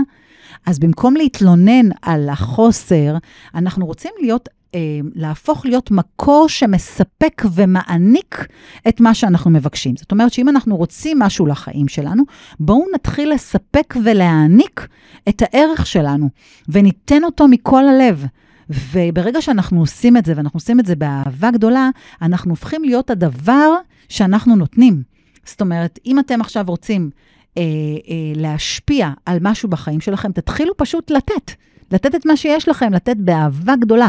אז 0.66 0.78
במקום 0.78 1.16
להתלונן 1.16 1.88
על 2.02 2.28
החוסר, 2.28 3.16
אנחנו 3.54 3.86
רוצים 3.86 4.10
להיות, 4.20 4.48
אה, 4.74 4.80
להפוך 5.14 5.66
להיות 5.66 5.90
מקור 5.90 6.48
שמספק 6.48 7.42
ומעניק 7.54 8.46
את 8.88 9.00
מה 9.00 9.14
שאנחנו 9.14 9.50
מבקשים. 9.50 9.96
זאת 9.96 10.12
אומרת 10.12 10.32
שאם 10.32 10.48
אנחנו 10.48 10.76
רוצים 10.76 11.18
משהו 11.18 11.46
לחיים 11.46 11.88
שלנו, 11.88 12.22
בואו 12.60 12.84
נתחיל 12.94 13.32
לספק 13.32 13.94
ולהעניק 14.04 14.86
את 15.28 15.42
הערך 15.42 15.86
שלנו, 15.86 16.28
וניתן 16.68 17.24
אותו 17.24 17.48
מכל 17.48 17.88
הלב. 17.88 18.26
וברגע 18.70 19.42
שאנחנו 19.42 19.80
עושים 19.80 20.16
את 20.16 20.24
זה, 20.24 20.32
ואנחנו 20.36 20.56
עושים 20.56 20.80
את 20.80 20.86
זה 20.86 20.96
באהבה 20.96 21.50
גדולה, 21.50 21.90
אנחנו 22.22 22.50
הופכים 22.50 22.84
להיות 22.84 23.10
הדבר 23.10 23.74
שאנחנו 24.08 24.56
נותנים. 24.56 25.02
זאת 25.44 25.60
אומרת, 25.60 25.98
אם 26.06 26.18
אתם 26.18 26.40
עכשיו 26.40 26.64
רוצים 26.68 27.10
אה, 27.56 27.62
אה, 27.62 28.32
להשפיע 28.34 29.10
על 29.26 29.38
משהו 29.40 29.68
בחיים 29.68 30.00
שלכם, 30.00 30.32
תתחילו 30.32 30.76
פשוט 30.76 31.10
לתת. 31.10 31.52
לתת 31.92 32.14
את 32.14 32.26
מה 32.26 32.36
שיש 32.36 32.68
לכם, 32.68 32.92
לתת 32.92 33.16
באהבה 33.16 33.76
גדולה. 33.76 34.08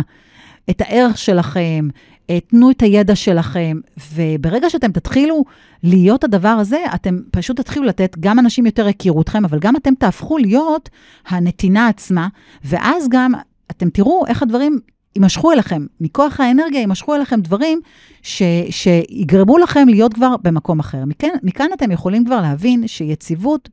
את 0.70 0.82
הערך 0.82 1.18
שלכם, 1.18 1.88
אה, 2.30 2.39
תנו 2.39 2.72
את 2.72 2.82
הידע 2.82 3.15
שלכם, 3.15 3.80
וברגע 4.13 4.70
שאתם 4.70 4.91
תתחילו 4.91 5.46
להיות 5.84 6.24
הדבר 6.24 6.50
הזה, 6.50 6.77
אתם 6.96 7.20
פשוט 7.32 7.60
תתחילו 7.60 7.86
לתת, 7.86 8.15
גם 8.20 8.39
אנשים 8.39 8.65
יותר 8.65 8.88
יכירו 8.88 9.22
אתכם, 9.22 9.46
אבל 9.46 9.60
גם 9.60 9.75
אתם 9.75 9.96
תהפכו 9.96 10.38
להיות 10.38 10.89
הנתינה 11.27 11.88
עצמה, 11.88 12.27
ואז 12.63 13.08
גם 13.10 13.34
אתם 13.72 13.90
תראו 13.90 14.25
איך 14.28 14.44
הדברים 14.44 14.80
יימשכו 15.16 15.51
אליכם, 15.51 15.86
מכוח 16.01 16.40
האנרגיה 16.40 16.80
יימשכו 16.80 17.16
אליכם 17.16 17.42
דברים 17.42 17.82
ש, 18.22 18.42
שיגרמו 18.70 19.58
לכם 19.58 19.88
להיות 19.88 20.13
כבר 20.13 20.36
במקום 20.42 20.80
אחר. 20.80 21.06
מכאן, 21.06 21.30
מכאן 21.44 21.68
אתם 21.74 21.92
יכולים 21.92 22.25
כבר 22.25 22.42
להבין 22.42 22.88
שיציבות 22.88 23.70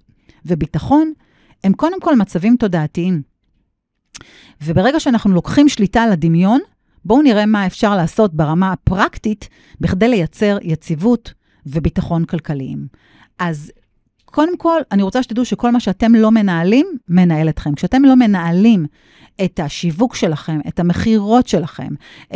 וביטחון 0.47 1.13
הם 1.65 1.73
קודם 1.73 2.01
כל 2.01 2.17
מצבים 2.17 2.57
תודעתיים. 2.57 3.23
וברגע 4.63 5.01
שאנחנו 5.01 5.35
לוקחים 5.35 5.69
שליטה 5.69 6.03
על 6.03 6.13
הדמיון, 6.13 6.61
בואו 7.05 7.23
נראה 7.23 7.47
מה 7.47 7.67
אפשר 7.67 7.97
לעשות 7.97 8.35
ברמה 8.35 8.73
הפרקטית 8.73 9.49
בכדי 9.81 10.09
לייצר 10.09 10.59
יציבות 10.63 11.33
וביטחון 11.67 12.25
כלכליים. 12.25 12.87
אז 13.39 13.73
קודם 14.31 14.57
כל, 14.57 14.81
אני 14.93 15.03
רוצה 15.03 15.23
שתדעו 15.23 15.45
שכל 15.45 15.71
מה 15.71 15.81
שאתם 15.81 16.15
לא 16.15 16.31
מנהלים, 16.31 16.87
מנהל 17.09 17.49
אתכם. 17.49 17.75
כשאתם 17.75 18.05
לא 18.05 18.17
מנהלים 18.17 18.87
את 19.45 19.61
השיווק 19.61 20.15
שלכם, 20.15 20.61
את 20.69 20.81
המכירות 20.81 21.49
שלכם, 21.49 21.89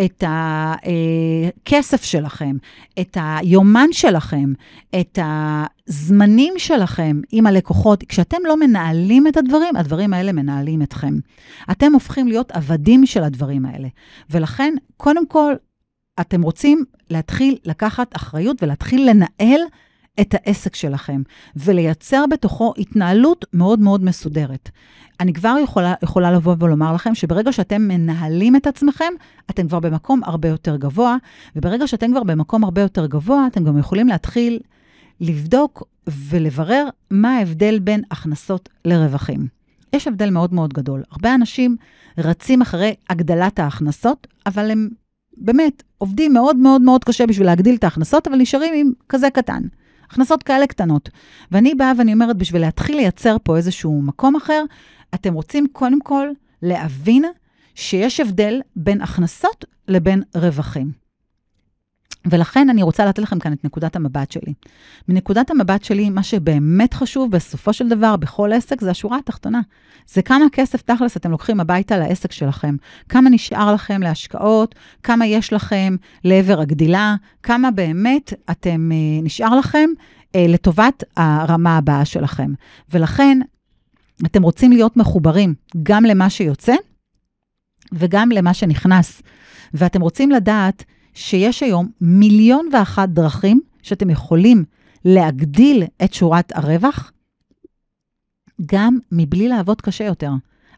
את 0.05 0.25
הכסף 0.27 2.05
שלכם, 2.05 2.57
את 3.01 3.17
היומן 3.21 3.89
שלכם, 3.93 4.53
את 5.01 5.19
הזמנים 5.23 6.55
שלכם 6.59 7.21
עם 7.33 7.47
הלקוחות, 7.47 8.05
כשאתם 8.09 8.37
לא 8.45 8.57
מנהלים 8.57 9.27
את 9.27 9.37
הדברים, 9.37 9.77
הדברים 9.77 10.15
האלה 10.15 10.33
מנהלים 10.33 10.83
אתכם. 10.83 11.15
אתם 11.71 11.93
הופכים 11.93 12.29
להיות 12.29 12.53
עבדים 12.53 13.07
של 13.07 13.23
הדברים 13.25 13.67
האלה. 13.67 13.89
ולכן, 14.31 14.75
קודם 14.97 15.27
כל, 15.27 15.55
אתם 16.21 16.43
רוצים 16.43 16.85
להתחיל 17.11 17.57
לקחת 17.65 18.17
אחריות 18.17 18.63
ולהתחיל 18.63 19.11
לנהל 19.11 19.61
את 20.21 20.35
העסק 20.35 20.75
שלכם, 20.75 21.23
ולייצר 21.57 22.25
בתוכו 22.31 22.75
התנהלות 22.79 23.45
מאוד 23.53 23.81
מאוד 23.81 24.05
מסודרת. 24.05 24.71
אני 25.21 25.33
כבר 25.33 25.57
יכולה, 25.63 25.95
יכולה 26.03 26.33
לבוא 26.33 26.57
ולומר 26.59 26.93
לכם 26.95 27.15
שברגע 27.15 27.53
שאתם 27.53 27.83
מנהלים 27.83 28.57
את 28.57 28.67
עצמכם, 28.67 29.13
אתם 29.51 29.69
כבר 29.69 29.81
במקום 29.81 30.21
הרבה 30.25 30.49
יותר 30.49 30.77
גבוה, 30.77 31.17
וברגע 31.57 31.87
שאתם 31.87 32.11
כבר 32.11 32.23
במקום 32.23 32.65
הרבה 32.65 32.81
יותר 32.81 33.07
גבוה, 33.07 33.47
אתם 33.47 33.65
גם 33.65 33.79
יכולים 33.79 34.09
להתחיל 34.09 34.59
לבדוק 35.21 35.83
ולברר 36.07 36.89
מה 37.11 37.37
ההבדל 37.37 37.79
בין 37.79 38.03
הכנסות 38.11 38.69
לרווחים. 38.85 39.47
יש 39.93 40.09
הבדל 40.09 40.31
מאוד 40.31 40.55
מאוד 40.55 40.73
גדול. 40.73 41.03
הרבה 41.11 41.35
אנשים 41.35 41.77
רצים 42.19 42.63
אחרי 42.63 42.95
הגדלת 43.11 43.59
ההכנסות, 43.59 44.27
אבל 44.47 44.71
הם 44.71 44.89
באמת 45.37 45.83
עובדים 45.99 46.33
מאוד 46.33 46.57
מאוד 46.57 46.83
מאוד 46.83 47.05
קשה 47.05 47.27
בשביל 47.27 47.47
להגדיל 47.47 47.75
את 47.75 47.85
ההכנסות, 47.85 48.27
אבל 48.27 48.37
נשארים 48.37 48.75
עם 48.77 48.93
כזה 49.09 49.31
קטן. 49.31 49.63
הכנסות 50.13 50.43
כאלה 50.43 50.67
קטנות. 50.67 51.09
ואני 51.51 51.75
באה 51.75 51.93
ואני 51.99 52.13
אומרת, 52.13 52.37
בשביל 52.37 52.61
להתחיל 52.61 52.97
לייצר 52.97 53.37
פה 53.43 53.57
איזשהו 53.57 54.03
מקום 54.03 54.37
אחר, 54.37 54.65
אתם 55.15 55.35
רוצים 55.35 55.67
קודם 55.73 56.01
כל 56.01 56.29
להבין 56.63 57.25
שיש 57.75 58.21
הבדל 58.21 58.61
בין 58.77 59.01
הכנסות 59.01 59.65
לבין 59.89 60.23
רווחים. 60.35 61.02
ולכן 62.27 62.71
אני 62.71 62.83
רוצה 62.83 63.07
לתת 63.07 63.19
לכם 63.19 63.39
כאן 63.39 63.53
את 63.53 63.65
נקודת 63.65 63.97
המבט 63.97 64.31
שלי. 64.31 64.53
מנקודת 65.09 65.51
המבט 65.51 65.85
שלי, 65.85 66.11
מה 66.11 66.23
שבאמת 66.23 66.95
חשוב 66.95 67.31
בסופו 67.31 67.73
של 67.73 67.89
דבר 67.89 68.17
בכל 68.17 68.53
עסק 68.53 68.81
זה 68.81 68.91
השורה 68.91 69.19
התחתונה. 69.19 69.61
זה 70.09 70.23
כמה 70.23 70.45
כסף 70.53 70.83
תכלס 70.83 71.17
אתם 71.17 71.31
לוקחים 71.31 71.61
הביתה 71.61 71.99
לעסק 71.99 72.33
שלכם, 72.33 72.77
כמה 73.09 73.31
נשאר 73.31 73.75
לכם 73.75 74.03
להשקעות, 74.03 74.75
כמה 75.03 75.27
יש 75.27 75.53
לכם 75.53 75.97
לעבר 76.25 76.61
הגדילה, 76.61 77.17
כמה 77.43 77.71
באמת 77.71 78.33
אתם, 78.51 78.91
אה, 78.93 79.23
נשאר 79.23 79.59
לכם 79.59 79.91
אה, 80.35 80.47
לטובת 80.49 81.05
הרמה 81.17 81.77
הבאה 81.77 82.05
שלכם. 82.05 82.53
ולכן 82.91 83.39
אתם 84.27 84.43
רוצים 84.43 84.73
להיות 84.73 84.97
מחוברים 84.97 85.55
גם 85.83 86.05
למה 86.05 86.31
שיוצא 86.31 86.75
וגם 87.93 88.31
למה 88.31 88.55
שנכנס. 88.55 89.23
ואתם 89.75 90.01
רוצים 90.01 90.31
לדעת 90.31 90.85
שיש 91.15 91.63
היום 91.63 91.89
מיליון 92.01 92.69
ואחת 92.73 93.09
דרכים 93.09 93.61
שאתם 93.83 94.11
יכולים 94.11 94.65
להגדיל 95.05 95.85
את 96.05 96.15
שורת 96.15 96.53
הרווח, 96.57 97.13
גם 98.67 98.99
מבלי 99.13 99.49
לעבוד 99.49 99.81
קשה 99.81 100.05
יותר. 100.05 100.31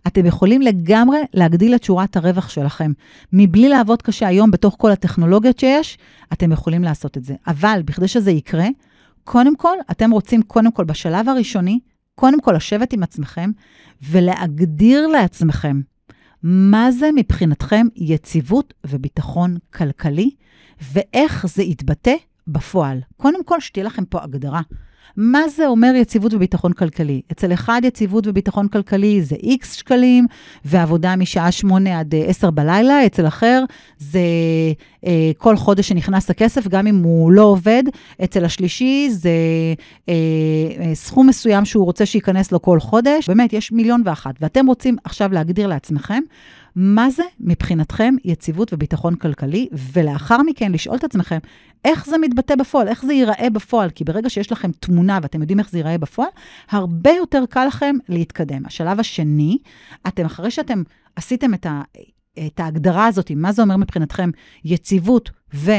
אתם 0.07 0.27
יכולים 0.27 0.63
לגמרי 0.63 1.19
להגדיל 1.35 1.75
את 1.75 1.85
שורת 1.85 2.17
הרווח 2.17 2.49
שלכם. 2.49 2.93
מבלי 3.33 3.69
לעבוד 3.69 4.03
קשה 4.03 4.27
היום 4.27 4.51
בתוך 4.51 4.77
כל 4.79 4.91
הטכנולוגיות 4.91 5.59
שיש, 5.59 5.99
אתם 6.33 6.53
יכולים 6.53 6.83
לעשות 6.83 7.17
את 7.17 7.25
זה. 7.25 7.35
אבל 7.47 7.81
בכדי 7.85 8.09
שזה 8.09 8.31
יקרה, 8.31 8.67
קודם 9.25 9.57
כל, 9.57 9.77
אתם 9.91 10.11
רוצים 10.11 10.43
קודם 10.43 10.73
כל 10.73 10.85
בשלב 10.85 11.29
הראשוני, 11.29 11.79
קודם 12.15 12.41
כל 12.41 12.53
לשבת 12.53 12.93
עם 12.93 13.03
עצמכם 13.03 13.51
ולהגדיר 14.11 15.07
לעצמכם 15.07 15.81
מה 16.47 16.93
זה 16.93 17.11
מבחינתכם 17.15 17.87
יציבות 17.97 18.75
וביטחון 18.87 19.57
כלכלי, 19.75 20.31
ואיך 20.93 21.47
זה 21.47 21.63
יתבטא 21.63 22.15
בפועל. 22.47 23.01
קודם 23.17 23.45
כל, 23.45 23.61
שתהיה 23.61 23.85
לכם 23.85 24.05
פה 24.05 24.23
הגדרה. 24.23 24.61
מה 25.17 25.49
זה 25.49 25.67
אומר 25.67 25.93
יציבות 25.95 26.35
וביטחון 26.35 26.73
כלכלי? 26.73 27.21
אצל 27.33 27.53
אחד 27.53 27.81
יציבות 27.85 28.27
וביטחון 28.27 28.69
כלכלי 28.69 29.23
זה 29.23 29.37
X 29.37 29.67
שקלים, 29.67 30.27
ועבודה 30.65 31.17
משעה 31.17 31.53
8 31.53 32.01
עד 32.01 32.15
10 32.27 32.51
בלילה, 32.51 33.07
אצל 33.07 33.27
אחר 33.27 33.65
זה 33.99 34.21
אה, 35.07 35.31
כל 35.39 35.57
חודש 35.57 35.89
שנכנס 35.89 36.31
הכסף, 36.31 36.69
גם 36.69 36.87
אם 36.87 37.03
הוא 37.03 37.33
לא 37.33 37.43
עובד. 37.43 37.83
אצל 38.25 38.45
השלישי 38.45 39.09
זה 39.11 39.31
אה, 40.09 40.15
אה, 40.81 40.95
סכום 40.95 41.27
מסוים 41.27 41.65
שהוא 41.65 41.85
רוצה 41.85 42.07
שייכנס 42.07 42.53
לו 42.53 42.63
כל 42.63 42.81
חודש. 42.81 43.29
באמת, 43.29 43.53
יש 43.53 43.73
מיליון 43.73 44.03
ואחת. 44.05 44.35
ואתם 44.41 44.67
רוצים 44.67 44.97
עכשיו 45.05 45.33
להגדיר 45.33 45.67
לעצמכם 45.67 46.21
מה 46.77 47.11
זה 47.11 47.23
מבחינתכם 47.41 48.15
יציבות 48.25 48.73
וביטחון 48.73 49.15
כלכלי, 49.15 49.69
ולאחר 49.93 50.43
מכן 50.43 50.73
לשאול 50.73 50.97
את 50.97 51.05
עצמכם, 51.05 51.39
איך 51.85 52.07
זה 52.07 52.19
מתבטא 52.19 52.55
בפועל, 52.55 52.89
איך 52.89 53.05
זה 53.05 53.13
ייראה 53.13 53.51
בפועל, 53.51 53.91
כי 53.91 54.05
ברגע 54.05 54.31
שיש 54.31 54.53
לכם 54.53 54.71
תמונה 54.73 55.19
ואתם 55.23 55.41
יודעים 55.41 55.59
איך 55.59 55.71
זה 55.71 55.79
ייראה 55.79 55.99
בפועל, 55.99 56.29
הרבה 56.71 57.11
יותר 57.11 57.45
קל 57.51 57.65
לכם 57.67 57.97
להתקדם. 58.09 58.67
השלב 58.67 59.01
השני, 59.01 59.59
אתם, 60.09 60.25
אחרי 60.25 60.51
שאתם 60.51 60.83
עשיתם 61.17 61.55
את, 61.55 61.67
ה, 61.67 61.83
את 62.47 62.61
ההגדרה 62.61 63.07
הזאת, 63.07 63.31
מה 63.31 63.53
זה 63.53 63.63
אומר 63.63 63.77
מבחינתכם 63.77 64.31
יציבות 64.65 65.31
ו... 65.55 65.73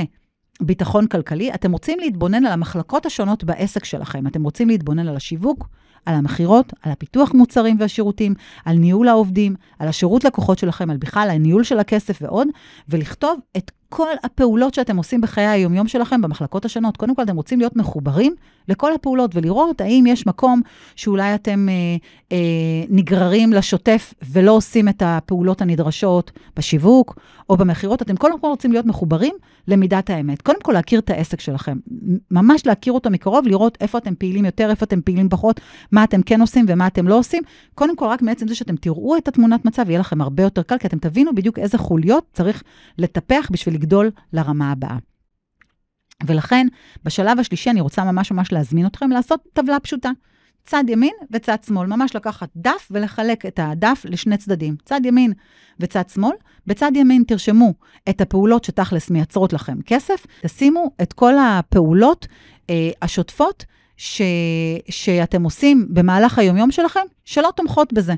ביטחון 0.62 1.08
כלכלי, 1.08 1.54
אתם 1.54 1.72
רוצים 1.72 2.00
להתבונן 2.00 2.46
על 2.46 2.52
המחלקות 2.52 3.06
השונות 3.06 3.44
בעסק 3.44 3.86
שלכם. 3.86 4.28
אתם 4.28 4.44
רוצים 4.44 4.70
להתבונן 4.70 5.08
על 5.08 5.16
השיווק, 5.16 5.68
על 6.06 6.16
המכירות, 6.16 6.74
על 6.82 6.92
הפיתוח 6.92 7.34
מוצרים 7.34 7.76
והשירותים, 7.80 8.34
על 8.66 8.78
ניהול 8.78 9.08
העובדים, 9.08 9.56
על 9.80 9.88
השירות 9.88 10.24
לקוחות 10.24 10.60
שלכם, 10.60 10.90
על 10.90 10.98
בכלל 10.98 11.30
הניהול 11.32 11.64
של 11.64 11.80
הכסף 11.80 12.18
ועוד, 12.22 12.48
ולכתוב 12.90 13.40
את 13.58 13.72
כל 13.96 14.12
הפעולות 14.24 14.74
שאתם 14.74 14.98
עושים 14.98 15.22
בחיי 15.22 15.46
היומיום 15.46 15.88
שלכם 15.88 16.22
במחלקות 16.22 16.66
השונות. 16.66 16.98
קודם 16.98 17.16
כל, 17.16 17.24
אתם 17.24 17.36
רוצים 17.36 17.60
להיות 17.60 17.76
מחוברים 17.76 18.36
לכל 18.68 18.94
הפעולות 18.94 19.36
ולראות 19.36 19.82
האם 19.82 20.06
יש 20.08 20.28
מקום 20.28 20.62
שאולי 20.96 21.36
אתם 21.36 21.70
אה, 21.70 21.74
אה, 22.32 22.38
נגררים 22.90 23.54
לשוטף 23.54 24.14
ולא 24.32 24.52
עושים 24.52 24.90
את 24.90 25.04
הפעולות 25.06 25.62
הנדרשות 25.62 26.32
בשיווק 26.58 27.20
או 27.50 27.58
במכירות. 27.58 28.02
אתם 28.02 28.16
קודם 28.16 28.40
כל 28.40 28.48
רוצים 28.48 28.72
להיות 28.72 28.86
מחוברים 28.86 29.36
למידת 29.68 30.10
האמת. 30.10 30.42
קודם 30.42 30.62
כל, 30.62 30.72
להכיר 30.72 31.00
את 31.00 31.10
העסק 31.10 31.40
שלכם. 31.40 31.78
ממש 32.32 32.66
להכיר 32.66 32.94
אותו 32.94 33.10
מקרוב, 33.10 33.48
לראות 33.48 33.78
איפה 33.82 33.98
אתם 33.98 34.16
פעילים 34.16 34.46
יותר, 34.46 34.70
איפה 34.70 34.86
אתם 34.86 35.02
פעילים 35.02 35.30
פחות, 35.30 35.62
מה 35.92 36.04
אתם 36.04 36.22
כן 36.22 36.42
עושים 36.42 36.66
ומה 36.68 36.88
אתם 36.88 37.08
לא 37.08 37.20
עושים. 37.20 37.44
קודם 37.76 37.96
כל, 37.96 38.06
רק 38.06 38.22
מעצם 38.22 38.48
זה 38.48 38.56
שאתם 38.56 38.76
תראו 38.76 39.18
את 39.18 39.28
התמונת 39.28 39.66
מצב, 39.66 39.90
יהיה 39.90 40.00
לכם 40.00 40.22
הרבה 40.22 40.44
יותר 40.44 40.62
קל, 40.62 40.78
כי 40.78 40.88
אתם 40.88 40.98
תבינו 40.98 41.36
בדיוק 41.36 41.60
איזה 41.60 41.78
חוליות 41.78 42.26
צריך 42.34 42.64
לטפח 42.98 43.48
בשביל 43.52 43.76
לגדול 43.86 44.12
לרמה 44.34 44.72
הבאה. 44.72 44.98
ולכן, 46.28 46.68
בשלב 47.04 47.40
השלישי 47.40 47.70
אני 47.70 47.82
רוצה 47.82 48.04
ממש 48.04 48.32
ממש 48.32 48.52
להזמין 48.52 48.86
אתכם 48.86 49.10
לעשות 49.10 49.42
טבלה 49.54 49.80
פשוטה. 49.80 50.12
צד 50.66 50.84
ימין 50.88 51.14
וצד 51.32 51.58
שמאל, 51.66 51.88
ממש 51.88 52.16
לקחת 52.16 52.50
דף 52.56 52.88
ולחלק 52.92 53.46
את 53.46 53.60
הדף 53.64 54.02
לשני 54.06 54.38
צדדים, 54.38 54.76
צד 54.86 55.02
ימין 55.04 55.34
וצד 55.80 56.04
שמאל. 56.14 56.36
בצד 56.68 56.92
ימין 56.96 57.24
תרשמו 57.28 57.74
את 58.10 58.22
הפעולות 58.22 58.64
שתכלס 58.64 59.10
מייצרות 59.10 59.54
לכם 59.54 59.82
כסף, 59.86 60.26
תשימו 60.42 60.92
את 61.02 61.14
כל 61.14 61.34
הפעולות 61.38 62.28
אה, 62.70 62.90
השוטפות 63.02 63.66
ש, 63.98 64.22
שאתם 64.90 65.44
עושים 65.44 65.88
במהלך 65.90 66.40
היומיום 66.40 66.72
שלכם, 66.72 67.06
שלא 67.26 67.50
תומכות 67.56 67.94
בזה. 67.94 68.14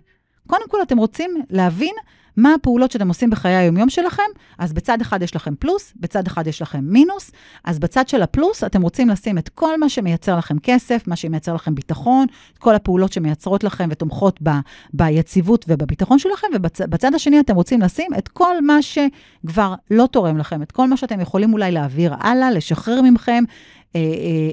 קודם 0.47 0.69
כל, 0.69 0.81
אתם 0.81 0.97
רוצים 0.97 1.43
להבין 1.50 1.95
מה 2.38 2.53
הפעולות 2.53 2.91
שאתם 2.91 3.08
עושים 3.08 3.29
בחיי 3.29 3.56
היומיום 3.56 3.89
שלכם, 3.89 4.24
אז 4.58 4.74
בצד 4.74 5.01
אחד 5.01 5.22
יש 5.22 5.36
לכם 5.36 5.56
פלוס, 5.60 5.94
בצד 5.96 6.27
אחד 6.27 6.48
יש 6.48 6.62
לכם 6.62 6.79
מינוס, 6.84 7.32
אז 7.63 7.79
בצד 7.79 8.08
של 8.08 8.22
הפלוס 8.22 8.63
אתם 8.63 8.82
רוצים 8.82 9.10
לשים 9.10 9.38
את 9.38 9.50
כל 9.50 9.79
מה 9.79 9.89
שמייצר 9.89 10.38
לכם 10.38 10.60
כסף, 10.60 11.03
מה 11.08 11.15
שמייצר 11.15 11.53
לכם 11.53 11.75
ביטחון, 11.75 12.27
כל 12.60 12.75
הפעולות 12.75 13.13
שמייצרות 13.13 13.63
לכם 13.63 13.88
ותומכות 13.91 14.39
ב, 14.44 14.50
ביציבות 14.94 15.65
ובביטחון 15.67 16.20
שלכם, 16.20 16.48
ובצד 16.53 17.15
השני 17.15 17.39
אתם 17.39 17.56
רוצים 17.56 17.82
לשים 17.82 18.12
את 18.17 18.27
כל 18.27 18.62
מה 18.62 18.77
שכבר 18.82 19.74
לא 19.91 20.08
תורם 20.12 20.38
לכם, 20.38 20.62
את 20.62 20.72
כל 20.72 20.88
מה 20.88 20.98
שאתם 20.98 21.20
יכולים 21.20 21.53
אולי 21.53 21.72
להעביר 21.72 22.13
הלאה, 22.20 22.51
לשחרר 22.51 23.01
ממכם, 23.01 23.44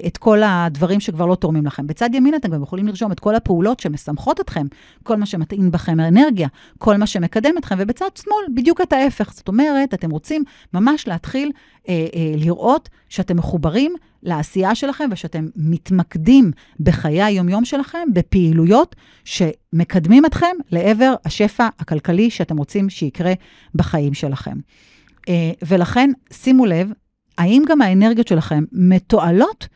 את 0.06 0.16
כל 0.16 0.42
הדברים 0.42 1.00
שכבר 1.00 1.26
לא 1.26 1.34
תורמים 1.34 1.66
לכם. 1.66 1.86
בצד 1.86 2.10
ימין 2.12 2.34
אתם 2.34 2.50
גם 2.50 2.62
יכולים 2.62 2.86
לרשום 2.86 3.12
את 3.12 3.20
כל 3.20 3.34
הפעולות 3.34 3.80
שמשמחות 3.80 4.40
אתכם, 4.40 4.66
כל 5.02 5.16
מה 5.16 5.26
שמטעין 5.26 5.70
בכם 5.70 6.00
אנרגיה, 6.00 6.48
כל 6.78 6.96
מה 6.96 7.06
שמקדם 7.06 7.54
אתכם, 7.58 7.74
ובצד 7.78 8.08
שמאל 8.14 8.44
בדיוק 8.54 8.80
את 8.80 8.92
ההפך. 8.92 9.32
זאת 9.34 9.48
אומרת, 9.48 9.94
אתם 9.94 10.10
רוצים 10.10 10.44
ממש 10.74 11.08
להתחיל 11.08 11.52
אה, 11.88 12.06
אה, 12.14 12.34
לראות 12.36 12.88
שאתם 13.08 13.36
מחוברים 13.36 13.94
לעשייה 14.22 14.74
שלכם 14.74 15.08
ושאתם 15.12 15.48
מתמקדים 15.56 16.50
בחיי 16.80 17.22
היומיום 17.22 17.64
שלכם, 17.64 18.08
בפעילויות 18.12 18.96
שמקדמים 19.24 20.26
אתכם 20.26 20.56
לעבר 20.72 21.14
השפע 21.24 21.68
הכלכלי 21.78 22.30
שאתם 22.30 22.56
רוצים 22.56 22.90
שיקרה 22.90 23.32
בחיים 23.74 24.14
שלכם. 24.14 24.56
Uh, 25.20 25.26
ולכן, 25.68 26.10
שימו 26.32 26.66
לב, 26.66 26.92
האם 27.38 27.62
גם 27.68 27.82
האנרגיות 27.82 28.28
שלכם 28.28 28.64
מתועלות 28.72 29.68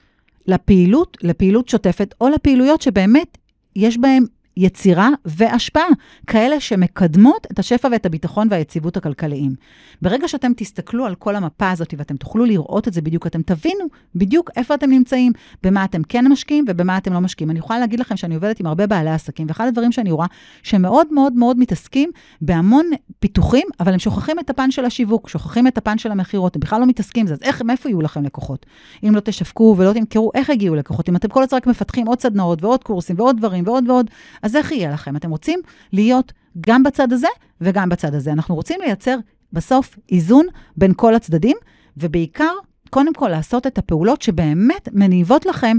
לפעילות, 0.47 1.17
לפעילות 1.23 1.69
שוטפת, 1.69 2.15
או 2.21 2.29
לפעילויות 2.29 2.83
שבאמת 2.83 3.39
יש 3.77 3.99
בהן 3.99 4.25
יצירה 4.59 5.09
והשפעה, 5.25 5.89
כאלה 6.27 6.61
שמקדמות 6.61 7.47
את 7.53 7.59
השפע 7.59 7.89
ואת 7.93 8.07
הביטחון 8.07 8.49
והיציבות 8.51 8.97
הכלכליים. 8.97 9.55
ברגע 10.03 10.29
שאתם 10.29 10.53
תסתכלו 10.57 11.07
על 11.07 11.15
כל 11.15 11.37
המפה 11.37 11.71
הזאת 11.71 11.95
ואתם 11.99 12.17
תוכלו 12.17 12.45
לראות 12.45 12.89
את 12.89 12.93
זה 12.93 13.03
בדיוק, 13.03 13.27
אתם 13.27 13.43
תבינו 13.43 13.85
בדיוק 14.15 14.51
איפה 14.57 14.75
אתם 14.75 14.91
נמצאים, 14.91 15.33
במה 15.63 15.85
אתם 15.85 16.03
כן 16.03 16.27
משקיעים 16.29 16.65
ובמה 16.69 16.99
אתם 16.99 17.13
לא 17.13 17.21
משקיעים. 17.21 17.51
אני 17.51 17.59
יכולה 17.59 17.79
להגיד 17.79 18.01
לכם 18.01 18.17
שאני 18.17 18.35
עובדת 18.35 18.61
עם 18.61 18.67
הרבה 18.67 18.87
בעלי 18.87 19.11
עסקים, 19.11 19.47
ואחד 19.49 19.67
הדברים 19.67 19.93
שאני 19.93 20.11
רואה, 20.11 20.27
שהם 20.63 20.83
מאוד 20.83 21.13
מאוד 21.13 21.59
מתעסקים 21.59 22.11
בהמון 22.41 22.91
פיתוחים, 23.21 23.67
אבל 23.81 23.93
הם 23.93 23.99
שוכחים 23.99 24.39
את 24.39 24.51
הפן 24.51 24.71
של 24.71 24.85
השיווק, 24.85 25.29
שוכחים 25.29 25.67
את 25.67 25.79
הפן 25.79 25.99
של 25.99 26.11
המכירות, 26.11 26.57
הם 26.57 26.61
בכלל 26.61 26.81
לא 26.81 26.87
מתעסקים 26.87 27.27
בזה, 27.27 27.35
אז 27.35 27.43
איך, 27.43 27.63
מאיפה 27.63 27.89
יהיו 27.89 28.03
לכם 28.03 28.25
לקוחות? 28.25 28.67
אם 29.05 29.15
לא 29.15 29.21
תשווקו 29.21 29.75
ולא 29.79 29.93
תמכרו, 29.93 30.31
איך 30.35 30.49
יגיעו 30.49 30.75
לקוחות? 30.75 31.09
אם 31.09 31.17
אתם 31.17 31.29
כל 31.29 31.43
הזמן 31.43 31.57
רק 31.57 31.67
מפתחים 31.67 32.07
עוד 32.07 32.21
סדנאות 32.21 32.65
ועוד 32.65 32.85
קורסים 32.85 33.17
ועוד 33.19 33.37
דברים 33.37 33.65
ועוד 33.67 33.89
ועוד, 33.89 34.11
אז 34.49 34.57
איך 34.57 34.73
יהיה 34.73 34.91
לכם? 34.93 35.17
אתם 35.17 35.31
רוצים 35.31 35.61
להיות 35.93 36.33
גם 36.61 36.83
בצד 36.83 37.13
הזה 37.13 37.29
וגם 37.61 37.89
בצד 37.89 38.15
הזה. 38.15 38.33
אנחנו 38.33 38.55
רוצים 38.55 38.81
לייצר 38.81 39.17
בסוף 39.53 39.99
איזון 40.13 40.47
בין 40.77 40.93
כל 40.97 41.15
הצדדים, 41.15 41.57
ובעיקר, 41.97 42.53
קודם 42.91 43.15
כל 43.15 43.29
לעשות 43.29 43.67
את 43.67 43.79
הפעולות 43.79 44.23
שבאמת 44.23 44.89
מניבות 44.93 45.47
לכם 45.47 45.77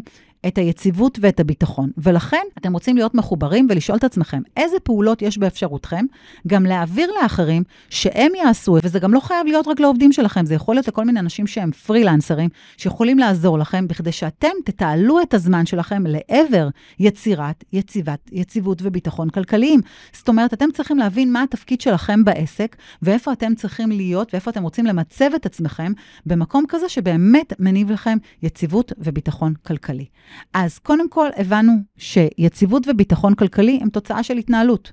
את 0.48 0.58
היציבות 0.58 1.20
ואת 1.22 1.40
הביטחון. 1.40 1.92
ולכן 1.98 2.42
אתם 2.58 2.74
רוצים 2.74 2.96
להיות 2.96 3.16
מחוברים 3.16 3.68
ולשאול 3.70 3.98
את 3.98 4.04
עצמכם, 4.04 4.42
איזה 4.58 4.80
פעולות 4.84 5.22
יש 5.22 5.38
באפשרותכם, 5.38 6.06
גם 6.48 6.66
להעביר 6.66 7.12
לאחרים 7.22 7.64
שהם 7.90 8.32
יעשו, 8.36 8.78
וזה 8.84 9.00
גם 9.00 9.14
לא 9.14 9.20
חייב 9.20 9.48
להיות 9.48 9.68
רק 9.68 9.80
לעובדים 9.80 10.12
שלכם, 10.12 10.46
זה 10.46 10.56
יכול 10.56 10.76
להיות 10.76 10.88
לכל 10.88 11.06
מיני 11.06 11.20
אנשים 11.20 11.48
שהם 11.48 11.72
פרילנסרים, 11.72 12.50
שיכולים 12.78 13.20
לעזור 13.20 13.60
לכם, 13.60 13.88
בכדי 13.88 14.12
שאתם 14.12 14.52
תתעלו 14.66 15.22
את 15.22 15.34
הזמן 15.34 15.66
שלכם 15.66 16.04
לעבר 16.08 16.70
יצירת, 17.00 17.64
יציבת, 17.74 18.20
יציבות 18.32 18.82
וביטחון 18.82 19.30
כלכליים. 19.30 19.82
זאת 20.14 20.30
אומרת, 20.30 20.54
אתם 20.54 20.72
צריכים 20.74 20.98
להבין 20.98 21.32
מה 21.32 21.44
התפקיד 21.44 21.82
שלכם 21.82 22.24
בעסק, 22.24 22.76
ואיפה 23.02 23.32
אתם 23.32 23.56
צריכים 23.56 23.92
להיות, 23.92 24.34
ואיפה 24.34 24.52
אתם 24.52 24.64
רוצים 24.64 24.86
למצב 24.86 25.30
את 25.36 25.46
עצמכם, 25.46 25.92
במקום 26.26 26.66
כזה 26.68 26.90
שבאמת 26.90 27.54
מניב 27.60 27.92
לכם 27.92 28.18
יציבות 28.44 28.92
וביטחון 28.98 29.54
כלכלי. 29.68 30.06
אז 30.54 30.80
קודם 30.80 31.10
כל 31.10 31.30
הבנו 31.38 31.74
שיציבות 31.98 32.84
וביטחון 32.88 33.36
כלכלי 33.36 33.80
הם 33.82 33.90
תוצאה 33.90 34.24
של 34.24 34.38
התנהלות. 34.38 34.92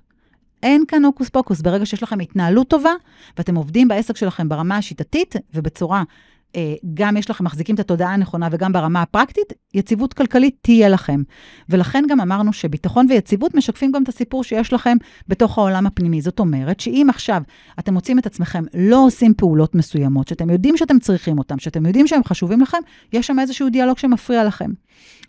אין 0.63 0.85
כאן 0.89 1.05
הוקוס 1.05 1.29
פוקוס, 1.29 1.61
ברגע 1.61 1.87
שיש 1.87 2.03
לכם 2.03 2.21
התנהלות 2.21 2.69
טובה, 2.69 2.93
ואתם 3.39 3.55
עובדים 3.55 3.89
בעסק 3.89 4.17
שלכם 4.17 4.49
ברמה 4.49 4.77
השיטתית 4.77 5.35
ובצורה 5.55 6.03
גם 6.95 7.17
יש 7.17 7.31
לכם, 7.31 7.45
מחזיקים 7.45 7.75
את 7.75 7.81
התודעה 7.81 8.15
הנכונה 8.15 8.49
וגם 8.53 8.73
ברמה 8.73 9.03
הפרקטית, 9.03 9.53
יציבות 9.75 10.15
כלכלית 10.15 10.57
תהיה 10.61 10.89
לכם. 10.89 11.23
ולכן 11.69 12.05
גם 12.09 12.21
אמרנו 12.21 12.53
שביטחון 12.53 13.07
ויציבות 13.09 13.55
משקפים 13.55 13.93
גם 13.93 14.03
את 14.03 14.09
הסיפור 14.09 14.45
שיש 14.45 14.73
לכם 14.73 14.97
בתוך 15.29 15.59
העולם 15.59 15.87
הפנימי. 15.87 16.21
זאת 16.21 16.39
אומרת 16.39 16.81
שאם 16.81 17.07
עכשיו 17.11 17.43
אתם 17.79 17.95
מוצאים 17.95 18.19
את 18.19 18.27
עצמכם 18.27 18.65
לא 18.75 19.05
עושים 19.07 19.35
פעולות 19.35 19.75
מסוימות, 19.75 20.29
שאתם 20.29 20.51
יודעים 20.51 20.77
שאתם 20.77 20.99
צריכים 20.99 21.39
אותם, 21.39 21.59
שאתם 21.59 21.87
יודעים 21.87 22.07
שהם 22.07 22.25
חשובים 22.25 22.61
לכם, 22.61 22.79
יש 23.13 23.27
שם 23.27 23.39
איזשהו 23.39 23.71
דיאלוג 23.71 23.99
שמפריע 23.99 24.45
לכם. 24.45 24.71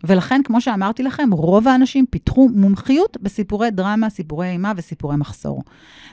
ולכן, 0.04 0.40
כמו 0.44 0.60
שאמרתי 0.60 1.02
לכם, 1.02 1.28
רוב 1.32 1.68
האנשים 1.68 2.06
פיתחו 2.10 2.48
מומחיות 2.54 3.16
בסיפורי 3.22 3.70
דרמה, 3.70 4.10
סיפורי 4.10 4.48
אימה 4.48 4.72
וסיפורי 4.76 5.16
מחסור. 5.16 5.62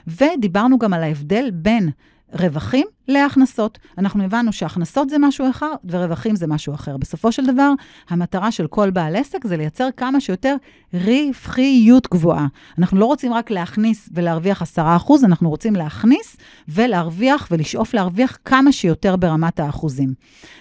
ודיברנו 0.06 0.78
גם 0.78 0.92
על 0.92 1.02
ההבדל 1.02 1.50
בין 1.52 1.90
רווחים 2.32 2.86
להכנסות. 3.08 3.78
אנחנו 3.98 4.24
הבנו 4.24 4.52
שהכנסות 4.52 5.10
זה 5.10 5.18
משהו 5.18 5.50
אחד 5.50 5.66
ורווחים 5.84 6.36
זה 6.36 6.46
משהו 6.46 6.74
אחר. 6.74 6.96
בסופו 6.96 7.32
של 7.32 7.46
דבר, 7.46 7.72
המטרה 8.08 8.50
של 8.50 8.66
כל 8.66 8.90
בעל 8.90 9.16
עסק 9.16 9.46
זה 9.46 9.56
לייצר 9.56 9.88
כמה 9.96 10.20
שיותר 10.20 10.56
רווחיות 10.94 12.08
גבוהה. 12.10 12.46
אנחנו 12.78 12.98
לא 13.00 13.06
רוצים 13.06 13.32
רק 13.32 13.50
להכניס 13.50 14.08
ולהרוויח 14.12 14.62
10%, 14.62 14.76
אנחנו 15.24 15.50
רוצים 15.50 15.76
להכניס 15.76 16.36
ולהרוויח 16.68 17.48
ולשאוף 17.50 17.94
להרוויח 17.94 18.38
כמה 18.44 18.72
שיותר 18.72 19.16
ברמת 19.16 19.60
האחוזים. 19.60 20.14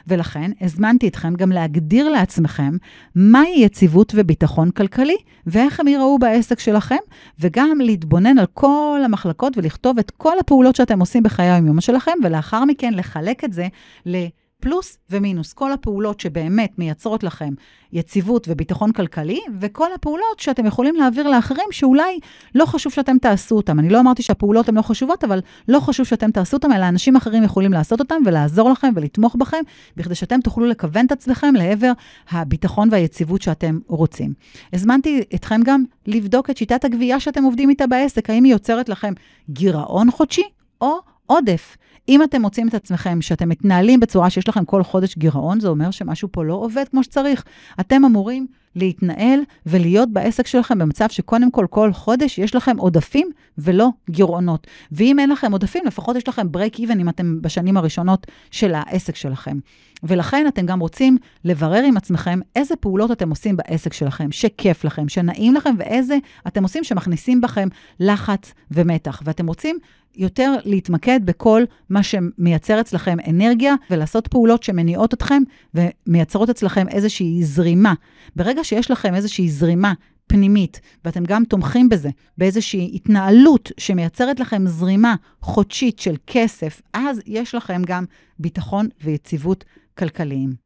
ולכן, 0.08 0.52
הזמנתי 0.62 1.08
אתכם 1.08 1.36
גם 1.36 1.52
להגדיר 1.52 2.10
לעצמכם 2.10 2.78
מהי 3.16 3.60
יציבות 3.60 4.14
וביטחון 4.16 4.72
כלכלי, 4.72 5.18
ואיך 5.48 5.80
הם 5.80 5.88
ייראו 5.88 6.20
בעסק 6.20 6.60
שלכם, 6.60 6.96
וגם 7.40 7.78
להתבונן 7.80 8.38
על 8.38 8.46
כל 8.53 9.01
המחלקות 9.05 9.58
ולכתוב 9.58 10.00
את 10.00 10.12
כל 10.12 10.40
הפעולות 10.40 10.75
שאתם 10.75 11.00
עושים 11.00 11.24
בחיי 11.24 11.50
היום 11.50 11.81
שלכם, 11.81 12.12
ולאחר 12.35 12.65
מכן 12.65 12.93
לחלק 12.93 13.43
את 13.43 13.53
זה 13.53 13.67
לפלוס 14.05 14.98
ומינוס. 15.09 15.53
כל 15.53 15.71
הפעולות 15.71 16.19
שבאמת 16.19 16.79
מייצרות 16.79 17.24
לכם 17.24 17.53
יציבות 17.93 18.48
וביטחון 18.50 18.91
כלכלי, 18.91 19.39
וכל 19.59 19.93
הפעולות 19.93 20.39
שאתם 20.39 20.65
יכולים 20.65 20.95
להעביר 20.95 21.27
לאחרים 21.27 21.65
שאולי 21.71 22.19
לא 22.55 22.65
חשוב 22.65 22.93
שאתם 22.93 23.17
תעשו 23.17 23.55
אותם. 23.55 23.79
אני 23.79 23.89
לא 23.89 24.00
אמרתי 24.00 24.24
שהפעולות 24.24 24.69
הן 24.69 24.75
לא 24.75 24.81
חשובות, 24.81 25.24
אבל 25.24 25.39
לא 25.67 25.79
חשוב 25.79 26.05
שאתם 26.05 26.31
תעשו 26.31 26.57
אותם, 26.57 26.71
אלא 26.71 26.87
אנשים 26.87 27.15
אחרים 27.15 27.43
יכולים 27.43 27.74
לעשות 27.74 28.00
אותם 28.00 28.15
ולעזור 28.25 28.69
לכם 28.69 28.93
ולתמוך 28.95 29.35
בכם, 29.35 29.63
בכדי 29.98 30.15
שאתם 30.15 30.41
תוכלו 30.41 30.65
לכוון 30.65 31.05
את 31.05 31.11
עצמכם 31.11 31.55
לעבר 31.55 31.91
הביטחון 32.29 32.89
והיציבות 32.91 33.41
שאתם 33.41 33.79
רוצים. 33.87 34.33
הזמנתי 34.74 35.24
אתכם 35.35 35.61
גם 35.63 35.83
לבדוק 36.07 36.50
את 36.50 36.57
שיטת 36.57 36.85
הגבייה 36.85 37.19
שאתם 37.19 37.43
עובדים 37.43 37.69
איתה 37.69 37.87
בעסק, 37.87 38.29
האם 38.29 38.43
היא 38.43 38.53
יוצרת 38.53 38.89
לכם 38.89 39.13
גירעון 39.50 40.11
חודשי 40.11 40.43
או 40.81 41.15
עודף. 41.25 41.77
אם 42.09 42.24
אתם 42.24 42.42
מוצאים 42.42 42.68
את 42.68 42.74
עצמכם 42.74 43.22
שאתם 43.22 43.50
מתנהלים 43.50 44.00
בצורה 44.00 44.29
שיש 44.29 44.50
לכם 44.50 44.66
כל 44.66 44.83
חודש 44.83 45.18
גירעון, 45.18 45.59
זה 45.59 45.68
אומר 45.68 45.92
שמשהו 45.92 46.27
פה 46.31 46.44
לא 46.44 46.53
עובד 46.53 46.85
כמו 46.92 47.03
שצריך. 47.03 47.44
אתם 47.79 48.05
אמורים 48.05 48.48
להתנהל 48.75 49.40
ולהיות 49.66 50.09
בעסק 50.09 50.48
שלכם 50.48 50.79
במצב 50.79 51.09
שקודם 51.09 51.51
כל, 51.51 51.66
כל 51.70 51.94
חודש 51.94 52.38
יש 52.38 52.55
לכם 52.55 52.77
עודפים 52.77 53.29
ולא 53.57 53.90
גירעונות. 54.09 54.68
ואם 54.92 55.20
אין 55.20 55.29
לכם 55.29 55.51
עודפים, 55.51 55.83
לפחות 55.85 56.16
יש 56.16 56.27
לכם 56.27 56.48
break 56.53 56.75
even 56.75 57.01
אם 57.01 57.09
אתם 57.09 57.42
בשנים 57.42 57.77
הראשונות 57.77 58.27
של 58.51 58.74
העסק 58.75 59.16
שלכם. 59.16 59.57
ולכן 60.03 60.46
אתם 60.48 60.66
גם 60.66 60.79
רוצים 60.79 61.18
לברר 61.46 61.83
עם 61.83 61.98
עצמכם 61.98 62.40
איזה 62.55 62.75
פעולות 62.75 63.11
אתם 63.11 63.29
עושים 63.29 63.57
בעסק 63.57 63.94
שלכם, 63.94 64.31
שכיף 64.31 64.85
לכם, 64.85 65.09
שנעים 65.09 65.53
לכם, 65.53 65.75
ואיזה 65.77 66.18
אתם 66.48 66.64
עושים 66.64 66.83
שמכניסים 66.83 67.42
בכם 67.42 67.68
לחץ 68.00 68.53
ומתח. 68.72 69.22
ואתם 69.25 69.48
רוצים 69.48 69.79
יותר 70.18 70.56
להתמקד 70.66 71.20
בכל 71.25 71.64
מה 71.90 72.04
שמייצר 72.04 72.82
אצלכם 72.82 73.18
אנרגיה, 73.30 73.75
ולעשות 73.92 74.28
פעולות 74.28 74.64
שמניעות 74.64 75.14
אתכם 75.14 75.44
ומייצרות 75.74 76.50
אצלכם 76.50 76.88
איזושהי 76.90 77.44
זרימה. 77.44 77.94
ברגע 78.36 78.64
שיש 78.64 78.92
לכם 78.92 79.16
איזושהי 79.16 79.50
זרימה 79.50 79.94
פנימית, 80.28 80.82
ואתם 81.06 81.24
גם 81.24 81.46
תומכים 81.46 81.90
בזה, 81.90 82.10
באיזושהי 82.38 82.92
התנהלות 82.94 83.72
שמייצרת 83.78 84.40
לכם 84.40 84.68
זרימה 84.68 85.16
חודשית 85.42 86.00
של 86.00 86.16
כסף, 86.28 86.82
אז 86.94 87.22
יש 87.25 87.56
לכם 87.56 87.82
גם 87.86 88.06
ביטחון 88.40 88.88
ויציבות 89.04 89.66
כלכליים. 89.98 90.65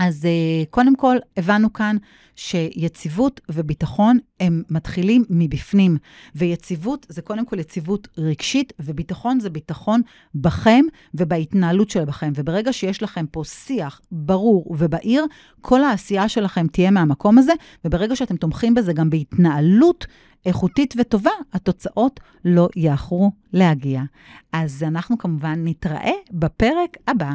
אז 0.00 0.24
uh, 0.24 0.70
קודם 0.70 0.96
כל, 0.96 1.16
הבנו 1.36 1.72
כאן 1.72 1.96
שיציבות 2.36 3.40
וביטחון 3.48 4.18
הם 4.40 4.62
מתחילים 4.70 5.24
מבפנים, 5.30 5.96
ויציבות 6.34 7.06
זה 7.08 7.22
קודם 7.22 7.46
כל 7.46 7.58
יציבות 7.58 8.08
רגשית, 8.18 8.72
וביטחון 8.80 9.40
זה 9.40 9.50
ביטחון 9.50 10.00
בכם 10.34 10.84
ובהתנהלות 11.14 11.90
שלכם. 11.90 12.32
וברגע 12.34 12.72
שיש 12.72 13.02
לכם 13.02 13.26
פה 13.26 13.42
שיח 13.44 14.00
ברור 14.12 14.76
ובהיר, 14.78 15.26
כל 15.60 15.84
העשייה 15.84 16.28
שלכם 16.28 16.66
תהיה 16.66 16.90
מהמקום 16.90 17.38
הזה, 17.38 17.52
וברגע 17.84 18.16
שאתם 18.16 18.36
תומכים 18.36 18.74
בזה 18.74 18.92
גם 18.92 19.10
בהתנהלות 19.10 20.06
איכותית 20.46 20.94
וטובה, 20.98 21.30
התוצאות 21.52 22.20
לא 22.44 22.68
יאחרו 22.76 23.30
להגיע. 23.52 24.02
אז 24.52 24.82
אנחנו 24.82 25.18
כמובן 25.18 25.60
נתראה 25.64 26.12
בפרק 26.30 26.96
הבא. 27.08 27.30